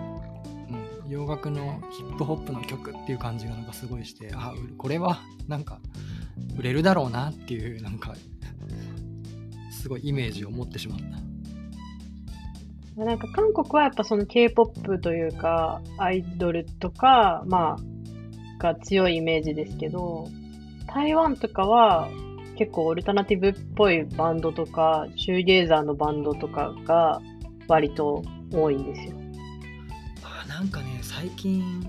[1.09, 5.81] 洋楽のヒップホップの曲っていう感じがなんかすごいしてあうこれはなんか
[6.59, 8.15] 売れるだろうなっていうなんか
[9.71, 11.27] すごいイメージを持ってしまった。
[13.05, 17.83] なんか韓国はやっぱその K-POP というか、アイドルとか、まあ、
[18.59, 20.29] が強いイメージですけど、
[20.87, 22.09] 台湾とかは
[22.57, 27.21] 結構オルタナティブっぽいバンドとか、シューゲーザーのバンドとかが
[27.69, 29.17] 割と多いんですよ。
[30.23, 31.89] あなんかね最近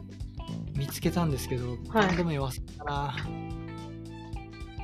[0.76, 3.16] 見つけたんですけど、バンド名忘れたな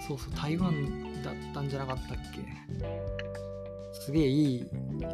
[0.07, 2.41] そうそう台湾だったんじゃなかったっけ？
[3.93, 4.65] すげえいい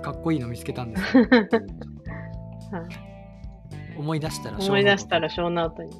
[0.02, 1.24] かっこいいの見つけたんですよ。
[1.30, 3.98] はい。
[3.98, 5.92] 思い出したら思い出したらら小ノートに。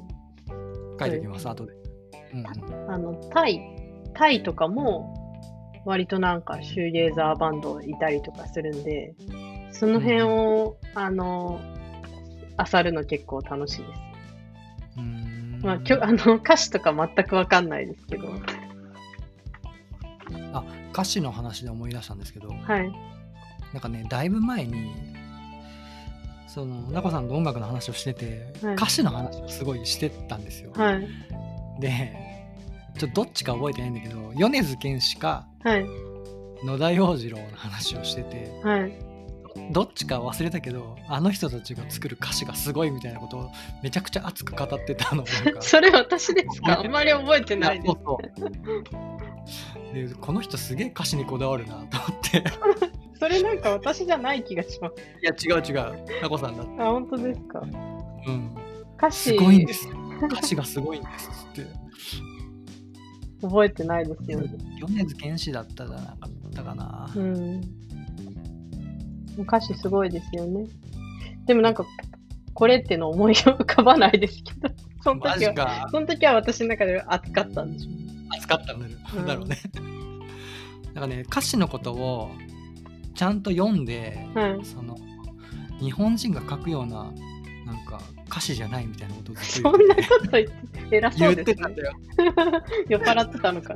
[0.98, 1.72] 書いておきます後で、
[2.34, 2.46] うんうん、
[2.92, 3.60] あの、タイ、
[4.14, 5.14] タイとかも
[5.84, 9.14] 割となんかシューゲーザーバンドいたりとかするんで、
[9.72, 11.60] その辺を、あの、
[12.72, 14.00] 漁るの結構楽しいです。
[14.96, 18.28] うーんまあ、きょ あの歌詞とか全くわかんないですけど。
[20.92, 22.92] 歌詞の話で思い出したんですけどはい。
[23.72, 24.92] なんかねだいぶ前に
[26.48, 31.08] その中さんと音楽の話をしてて、はい歌詞の話をすごいしてたんですよ、はい。
[31.80, 32.29] で
[33.00, 35.86] ちょっとどっちか覚えてないんだけど米津玄師かはい。
[36.64, 38.92] 野田洋次郎の話をしててはい。
[39.72, 43.50] どっちか忘れたけどあの人たちが作る歌詞がすごいみたいなことを
[43.82, 45.24] めちゃくちゃ熱く語ってたの。
[45.60, 46.80] それ私ですか？
[46.80, 47.94] あんまり覚えてないです。
[49.94, 52.44] でこの人すげえ歌詞にこだわるなと思って。
[53.18, 54.94] それなんか私じゃない気がします。
[55.22, 56.20] いや違う違う。
[56.20, 56.82] タコさんだって。
[56.82, 57.60] あ、本当ですか？
[57.60, 58.54] うん。
[58.96, 59.30] 歌詞。
[59.30, 59.96] すごいんですよ。
[60.30, 61.66] 歌詞がすごいんですって
[63.42, 64.54] 覚えてないですよね。
[64.80, 67.60] 米津玄師だったじゃなかったかな、うん。
[69.38, 70.66] 歌詞すごいですよね。
[71.46, 71.86] でもなんか、
[72.54, 78.00] これっての思い浮かばないですけど、 そのマ時は、その時は私の中で熱かったんでしょうね。
[78.32, 79.58] 熱かったんだろうんだろうね。
[80.94, 82.30] なん かね歌詞のことを
[83.14, 84.64] ちゃんと読んではい。
[84.64, 84.96] その
[85.80, 87.12] 日本人が書くような
[87.66, 88.00] なんか
[88.30, 91.54] 歌詞じゃないみたいなことをずっ そんなこと言って、偉そうですね。
[91.54, 91.92] てたんだよ。
[92.88, 93.74] 酔っ払ってたのか。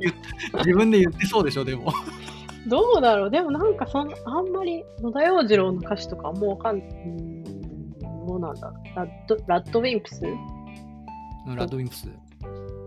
[0.59, 1.91] 自分で言ってそうでしょでも。
[2.67, 3.29] どうだろう。
[3.29, 6.79] でもなんかそんあんまり野田洋次郎の歌詞とかもうわかん
[8.25, 10.25] どうなんだラッドラッドウィンプス？
[10.25, 12.09] うんラッドウィンプス。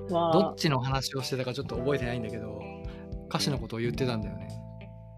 [0.08, 2.60] どはっちの話をしてたかちょっと覚えてないんだけど
[3.28, 4.48] 歌詞のことを言ってたんだよね。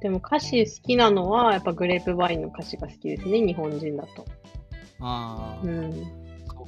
[0.03, 4.24] でも歌詞好きなのはやっぱグレープワインの歌詞が好きですね日本人だと。
[5.01, 6.19] ああ、うん。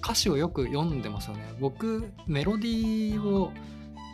[0.02, 1.54] 歌詞をよく読んでますよね。
[1.60, 3.52] 僕メロディーを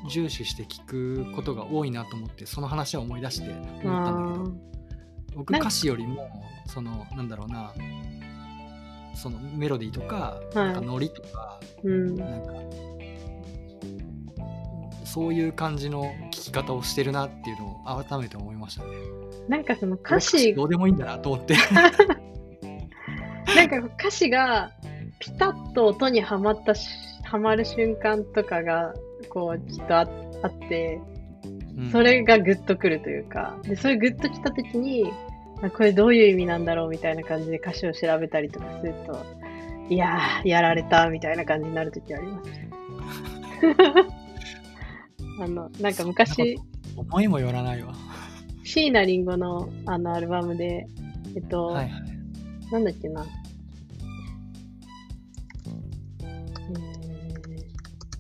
[0.09, 4.53] 重視して聞くことが多いなと思ってその話を思い出して思ったんだけあど
[5.34, 6.30] 僕歌詞よりも
[6.66, 7.72] そのなんだろうな
[9.14, 10.66] そのメロディーとか,、はい。
[10.66, 11.59] なんかノリとか。
[11.82, 12.53] なんか
[15.05, 18.91] そういう感じの聞き方をしてるなっていうのを改めて思いましたね。
[19.49, 21.57] なんかその歌詞、どうでもいいんだなと思って。
[23.57, 24.70] なんか歌詞が
[25.19, 26.89] ピタッと音にはまったし、
[27.25, 28.95] はまる瞬間とかが、
[29.29, 31.01] こう、きっとああって、
[31.77, 35.12] うんそれがグッとくるというか、で、それグッときたときに、
[35.62, 39.25] あこれどういう意味なんだろうみたいな感じで歌詞を調べたりとかすると、
[39.89, 42.51] いやー、やられたみたいな感じになるときあります。
[45.41, 46.59] あの、なんか昔、
[46.97, 47.95] 思いもよらないわ
[48.64, 50.87] 椎名林檎のあのアルバムで、
[51.37, 52.09] えっと、はいはい
[52.71, 53.25] なんだっけな。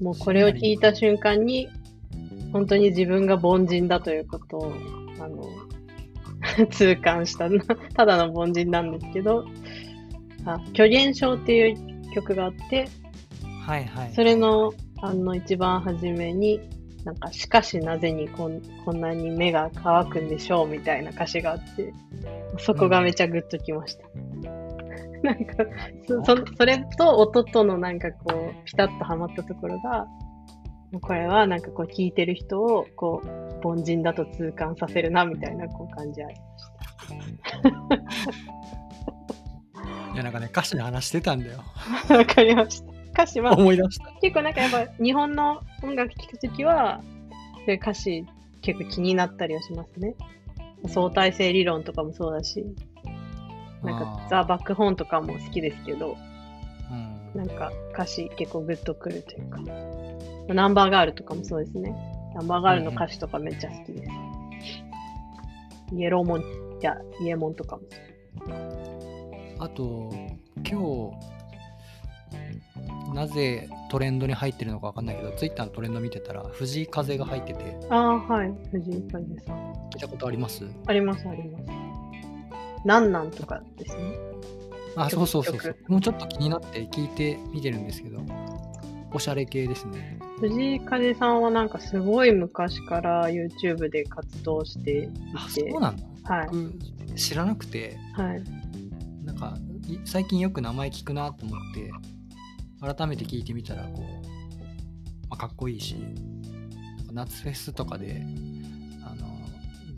[0.00, 1.68] もうこれを聞いた瞬間に、
[2.52, 4.72] 本当に自分が凡人だということを、
[5.20, 7.62] あの、 痛感したな。
[7.94, 9.44] ただの凡人なんですけど、
[10.44, 12.88] あ、虚言症っていう曲があって、
[13.66, 14.72] はいはいそれの、
[15.02, 16.60] あの、一番初めに、
[17.04, 21.92] なんか、しかしなぜにこんこんなに目が乾くんでしょうみたいな歌詞があって、
[22.58, 24.57] そこがめちゃグッときました。
[25.22, 25.64] なんか
[26.06, 30.06] そ、そそれと音とのなんかこう、ピタッとはまったところが、
[31.02, 36.34] これはなんかこう聞いてる人をこう、凡人だと痛感させるなみたいなこう感じあり
[40.14, 41.64] いやなんかね歌詞の話してたんだよま
[41.98, 42.16] した。
[42.18, 42.92] わかりました。
[43.12, 47.00] 歌詞は思い出した結構なんかやっぱ日本の音楽聴くときは、
[47.66, 48.24] そういう歌詞
[48.62, 50.14] 結構気になったりはしますね。
[50.86, 52.64] 相対性理論とかもそうだし、
[53.82, 56.16] なんかザ・バックホーンとかも好きですけど、
[56.90, 59.60] うんなんか歌詞結構グッとくるというか、
[60.48, 61.94] ナンバーガールとかもそうですね。
[62.34, 64.10] ナンバーガールの歌詞とかめっちゃ好きです。
[65.94, 66.44] イエローモン、い
[66.80, 67.82] や、イエモンとかも。
[69.58, 70.10] あと
[70.56, 71.12] 今
[73.10, 78.54] 日なぜトレンドに入ってるのかわかんないけどツイッターのトレンド見てたら藤井風が入っててああ、はい。
[78.70, 79.72] 藤井風さん。
[79.90, 80.64] 聞いたことあります？
[80.86, 81.87] あります、あります。
[82.88, 84.18] なんなんとかですね。
[84.96, 85.74] あそうそうそうそう。
[85.74, 85.90] 曲。
[85.90, 88.24] もうちょっと気になって聞いて見てるんですけど
[89.12, 90.18] おしゃれ系ですね。
[90.40, 96.34] 藤井風さんはなんかすごい昔から YouTube で活動していあて、そうなんだ。
[96.34, 97.98] はい、僕知らなくて。
[98.14, 98.42] はい。
[99.22, 101.90] なんかい最近よく名前聞くなと思って
[102.96, 104.26] 改めて聞いてみたらこう、
[105.28, 105.96] まあ、かっこいいし
[107.12, 108.24] 夏フェスとかで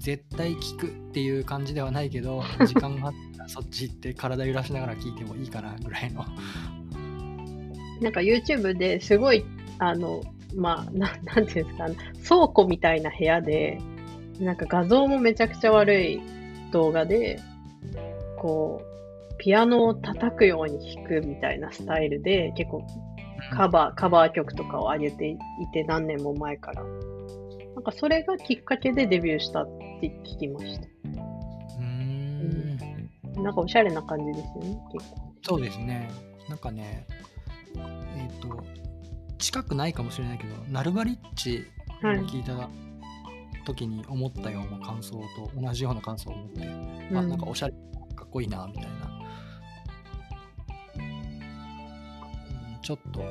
[0.01, 6.24] 絶対聞くっていう感じではないけど 時間があったらそっち行って体揺らしながら聞いてもいいかなぐらいの
[8.01, 9.44] なんか YouTube ですごい、
[9.78, 10.22] あの、
[10.55, 11.86] まあ、ななんていうんですか、
[12.26, 13.78] 倉庫みたいな部屋で、
[14.40, 16.20] なんか画像もめちゃくちゃ悪い
[16.72, 17.38] 動画で、
[18.38, 22.86] こう、ピアノを叩くように弾くみたいなスタイルで、結構
[23.53, 25.36] カバー、カバー曲とかを上げてい
[25.72, 26.82] て何年も前から。
[27.81, 29.66] なんかそれがきっかけでデビューしたっ
[30.03, 30.87] て聞きました。
[30.87, 33.43] うーん。
[33.43, 35.35] なんかおしゃれな感じですよね、結構。
[35.43, 36.11] そうですね。
[36.47, 37.07] なんかね
[37.74, 38.62] えっ、と
[39.39, 41.64] 近くないかもしれないけどナルバリッチ
[42.05, 42.18] をはい。
[42.18, 42.68] 聞いた
[43.64, 47.16] 時に思ったような感想と同じような感想を持って、うん。
[47.16, 47.72] あなんかおしゃれ
[48.14, 48.91] かっこいいなみたいな、
[50.97, 53.24] うんちょっと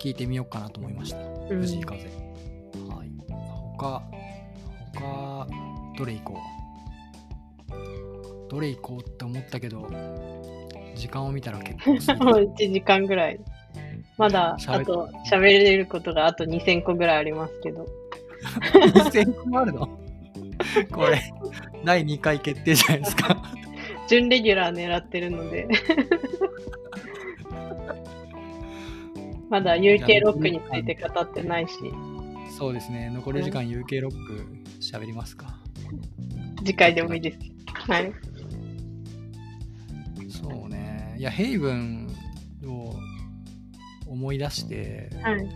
[0.00, 1.18] 聞いてみようかなと思いました。
[1.18, 1.60] うん。
[1.60, 2.31] 藤井風、はい
[3.78, 4.02] 他
[4.94, 5.46] 他
[5.98, 6.38] どれ行こ
[7.68, 9.88] うどれ行こうって思ったけど
[10.94, 13.40] 時間を見たら結構もうて1時間ぐらい。
[14.18, 17.86] まだ、あと、喋れることがあと2000個ぐらいありますけど。
[18.62, 19.88] 2000個もあるの？
[20.92, 21.20] これ
[21.84, 23.42] 第2回決定じゃないですか
[24.08, 25.66] 準レギュラー狙ってるので。
[29.48, 31.74] まだ UK ロックについて語ってないし、
[32.56, 34.46] そうですね残り時間 UK ロック
[34.80, 35.58] 喋りますか？
[36.58, 37.38] 次回でもいいです。
[37.90, 38.12] はい。
[40.30, 41.16] そうね。
[41.18, 42.08] いや、ヘイブン
[42.64, 42.94] を
[44.06, 45.48] 思い出して、はい。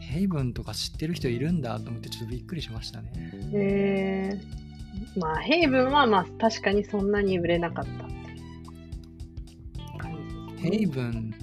[0.00, 3.12] ヘイブンとか知ってる人いるんだと思ってちょっとびっくりしましたね。
[3.54, 8.18] えー、まあ、ヘイブンはまあ確かにそんなに売れなかったってい
[9.94, 11.34] う感じですねヘイブン、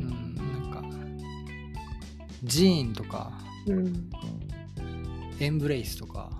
[0.00, 0.82] うん、なんか、
[2.42, 4.10] ジーンとか、うん。
[5.40, 6.30] エンブレイスとか、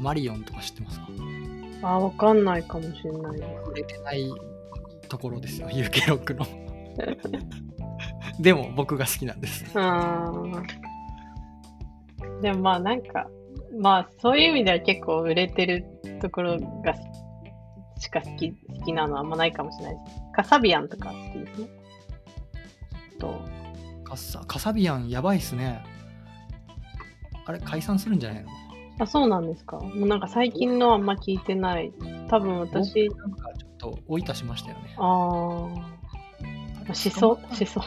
[0.00, 1.06] マリオンとか知ってますか？
[1.82, 4.30] あ、わかんないかもしれないで売れてない
[5.08, 6.46] ところですよ、UK ロックの。
[8.40, 9.64] でも僕が好きなんです。
[12.42, 13.28] でもまあなんか、
[13.78, 15.84] まあそういう意味では結構売れてる
[16.20, 16.94] ところが
[17.98, 20.16] しか好き好きなのはあんまないかもしれないです。
[20.34, 21.68] カサビアンとか好きですね。
[23.18, 23.40] と、
[24.04, 25.82] カサカサビアンやばいっすね。
[27.46, 28.50] あれ、解散するんじゃないの？
[28.98, 29.78] あ、そうなんですか。
[29.78, 31.92] もうなんか最近のあんま聞いてない。
[32.28, 34.94] 多分私、僕なんかちょっと追い足しましたよね。
[34.96, 35.68] あ
[36.90, 37.84] あ、しそう、しそう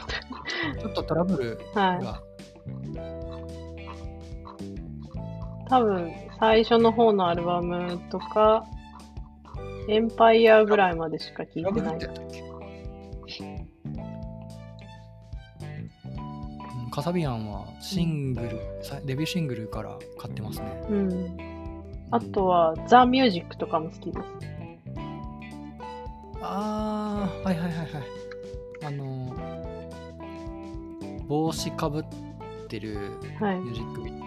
[0.79, 1.81] ちょっとトラブルだ。
[1.81, 2.03] はい。
[2.03, 2.21] が、
[5.67, 8.65] 多分最初の方のアルバムとか、
[9.87, 11.99] エンパイアぐらいまでしか聞いてない
[16.99, 20.83] カサビアンはシングル、さデビューシングルから買ってますね。
[20.89, 21.37] うん。
[22.11, 24.27] あとは、ザ・ミュージックとかも好きです。
[26.41, 27.87] あー、はいはいはいはい。
[28.83, 29.33] あの、
[31.29, 32.03] 帽子かぶっ
[32.67, 33.59] てるはい。
[33.59, 34.19] ミュージックビデオ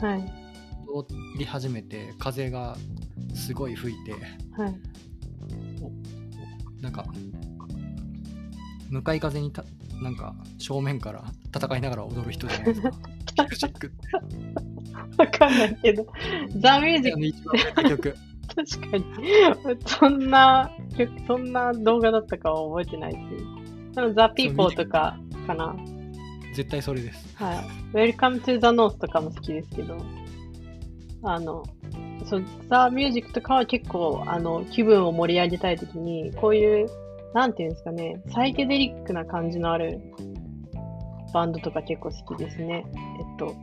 [0.00, 0.34] ではい。
[0.88, 2.76] 踊り始めて風が
[3.34, 4.12] すごい吹いて
[4.60, 4.76] はい。
[6.82, 7.06] なんか
[8.90, 9.64] 向かい風にた
[10.02, 11.24] なんか正面から
[11.54, 12.90] 戦いながら踊る人じゃないですか。
[12.90, 13.96] ミュージックって
[15.16, 16.06] わかんないけど、
[16.58, 17.44] ザ・ミュージッあの一
[17.74, 18.02] 番曲。
[18.02, 18.16] ク、
[18.54, 19.04] 確かに。
[19.86, 23.18] そんな曲、そんな動画だったかは覚えてないし。
[23.94, 25.74] でも、ザ・ピーポーとかかな。
[26.54, 27.36] 絶対それです。
[27.36, 28.12] はい。
[28.12, 29.96] Welcome to the North とかも好きですけど、
[31.22, 31.62] あの、
[32.24, 36.88] そう、ザ・ミュージックとかは結構、あの、気分を盛り上げたいときに、こういう、
[37.34, 40.00] なんていうんですかね、サイケデリックな感じのある
[41.32, 42.84] バンドとか結構好きですね。
[42.94, 43.54] えっと、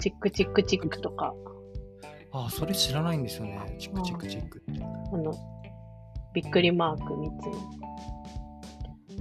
[0.00, 1.34] チックチックチックとか、
[2.32, 3.76] ああ、それ知らないんですよね。
[3.78, 4.82] チックチックチックって。
[4.82, 5.32] あの、
[6.34, 7.46] びっくりマーク3つ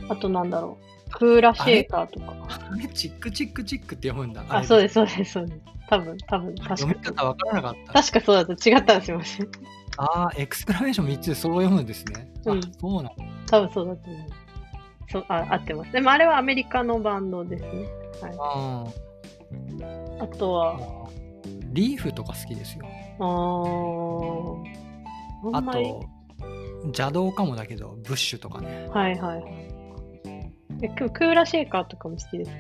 [0.08, 0.10] の。
[0.10, 2.34] あとなんだろう、クーラシェーカーとか。
[2.49, 4.43] あれ、チックチックチックって読むんだ。
[4.49, 5.59] あ、そうですす、そうです、そうです。
[5.89, 7.93] 多分、多分、確読みか方わからなかった。
[7.93, 8.70] 確かそうだった。
[8.70, 9.47] 違ったらすいません。
[9.97, 12.32] ああ、エクスクラメーション3つでそう読むんですね。
[12.45, 13.11] うんあ、そうなんだ。
[13.47, 14.30] 多分そうだと思う。
[15.09, 15.91] そう、あ、合ってます。
[15.91, 17.70] でもあれはアメリカのバンドですね。
[18.39, 18.86] あ
[20.20, 21.09] あとは、あ。
[21.72, 22.86] リーフとか好きですよ。
[23.20, 24.63] あー、
[25.53, 26.03] ああんまり、と、
[26.86, 28.88] 邪道かもだけど、ブッシュとかね。
[28.91, 29.74] はいはいはい。
[30.86, 32.58] えククーラシェーカーとかも好きですか？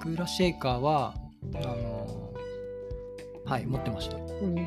[0.00, 1.14] クーラシェーカーは、
[1.54, 4.16] あのーはい、持ってました。
[4.16, 4.54] うん。
[4.54, 4.60] ク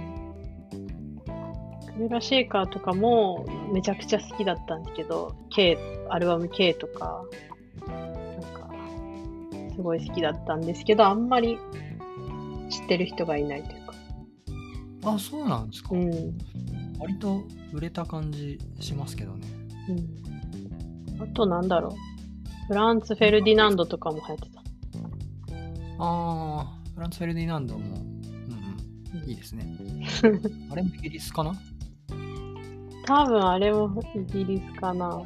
[2.08, 5.78] ーラシェーカーとかもめちゃくちゃ好きだったんですけど、K、
[6.10, 7.24] アルバム K とか、
[7.88, 7.98] なん
[8.54, 8.70] か、
[9.76, 11.58] すごい好きだったんですけど、あんまり
[12.70, 13.94] 知ってる人がいないというか。
[15.14, 15.90] あ、そうなんですか。
[15.94, 16.12] うん。
[17.00, 19.48] 割と売れた感じしますけどね。
[19.90, 19.98] うん。
[21.24, 21.92] あとなんだろう。
[22.72, 24.62] フランツ・フェルディナンドとかも流行ってた。
[26.00, 29.78] ああ、フランツ・フェルディナンドも、うんうん、いいですね。
[30.72, 31.54] あれもイギリスかな？
[33.06, 35.08] 多分あれもイギリスかな。
[35.08, 35.26] う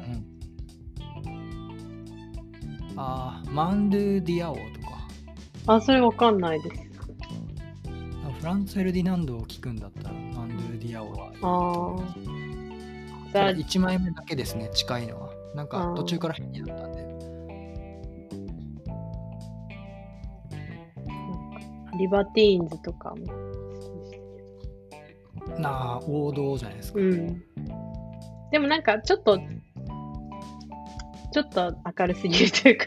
[2.96, 5.76] ああ、マンドゥ・ディアオとか。
[5.76, 6.76] あ、それわかんないです。
[8.26, 11.30] あフランツ・フェルディナンドを聞くんだったら、マンドゥ・ディアオは。
[11.42, 12.02] あ
[13.30, 13.32] あ。
[13.32, 15.30] ただザ・1枚目だけですね、近いのは。
[15.54, 17.15] なんか途中から変になったんで。
[21.98, 23.26] リバティーンズとかも
[25.58, 26.98] なあ、王道じゃないですか。
[26.98, 27.04] ど。
[27.04, 27.42] うん。
[28.50, 32.86] でもなんかちょっと、ちょっと明るすぎるというか、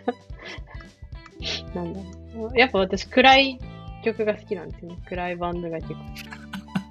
[1.74, 2.00] なんだ
[2.36, 2.58] ろう。
[2.58, 3.60] やっぱ私暗い
[4.04, 4.98] 曲が好きなんですよね。
[5.08, 5.96] 暗いバンドが結構。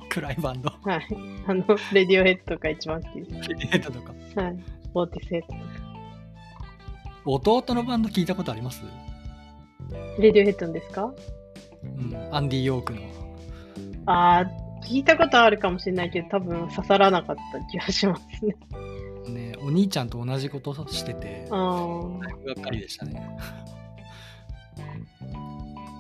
[0.11, 0.71] 暗いバンド？
[0.83, 1.07] はい。
[1.47, 3.49] あの、レディオヘッドが一番好きです。
[3.51, 4.15] レディエットとか。
[4.43, 4.57] はい。
[4.95, 5.61] ボーティスヘッドとか。
[7.65, 8.83] 弟のバンド聞いたことあります？
[10.19, 11.13] レディオヘッドンですか？
[11.97, 13.01] うん、アンディ・ヨークの。
[14.07, 14.47] ああ、
[14.85, 18.57] 聞いたことあるかもしれないけど、多分刺さらなかった気がしますね。
[19.29, 23.37] ねお兄ちゃんと同じことしてて、あいぶがっかりでしたね。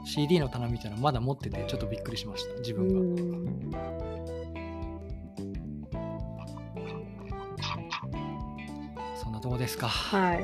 [0.07, 3.78] CD の棚みたいなのまだ持ってて、ちょっとびっくりしました、自分が。
[9.16, 9.86] そんなとこですか。
[9.89, 10.43] はい。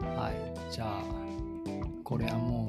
[0.00, 1.02] はい、じゃあ、
[2.04, 2.65] これはもう。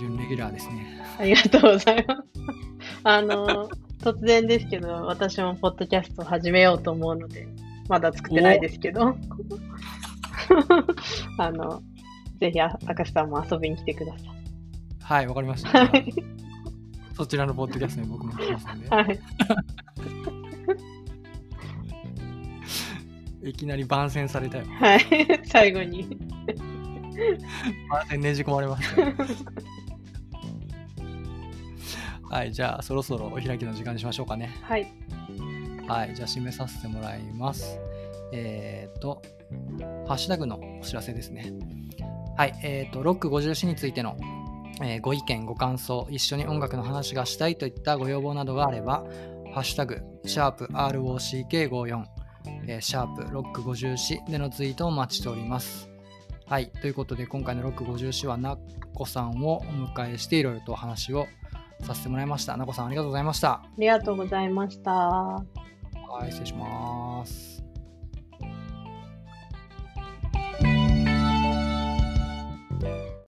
[0.00, 1.02] 準レギュラーですね。
[1.18, 2.22] ありがとうございます。
[3.04, 3.68] あの、
[4.00, 7.46] 突然ですけど、私もポッドキャストを始めようと思うので、
[7.88, 9.14] まだ作ってないですけど、
[11.38, 11.82] あの、
[12.40, 14.28] ぜひ、あ明石さんも遊びに来てください。
[15.02, 15.90] はい、わかりました。
[17.14, 19.20] そちらのポッドキャストに僕も来ますんで、はい。
[23.50, 24.64] いきなり番宣されたよ。
[24.66, 25.00] はい。
[25.44, 26.18] 最後に。
[27.90, 29.12] 番宣ねじ込まれましたよ。
[32.30, 34.56] はい、じゃあそろそろお開きの時間にしましょうかね。
[34.62, 34.86] はい。
[35.88, 37.80] はい、じゃあ締めさせてもらいます。
[38.32, 39.20] えっ、と、
[40.06, 41.52] ハッシュタグのお知らせですね。
[42.36, 44.16] はい、えっ、と、ロック54についての、
[44.80, 49.04] えーご意見、ご感想、一緒に音楽の話がしたいといったご要望などがあれば、
[49.52, 52.04] ハッシュタグ、シャープ ROCK54、
[52.68, 55.90] えーシャープロック54でのツイートをお待ちしております。
[56.46, 58.60] はい、ということで今回のロック54はなっ
[58.94, 61.26] こさんをお迎えしていろいろとお話を
[61.82, 62.56] させてもらいました。
[62.56, 63.50] なっこさんありがとうございました。
[63.52, 64.90] ありがとうございました。
[64.92, 65.44] は
[66.26, 67.49] い、失礼します。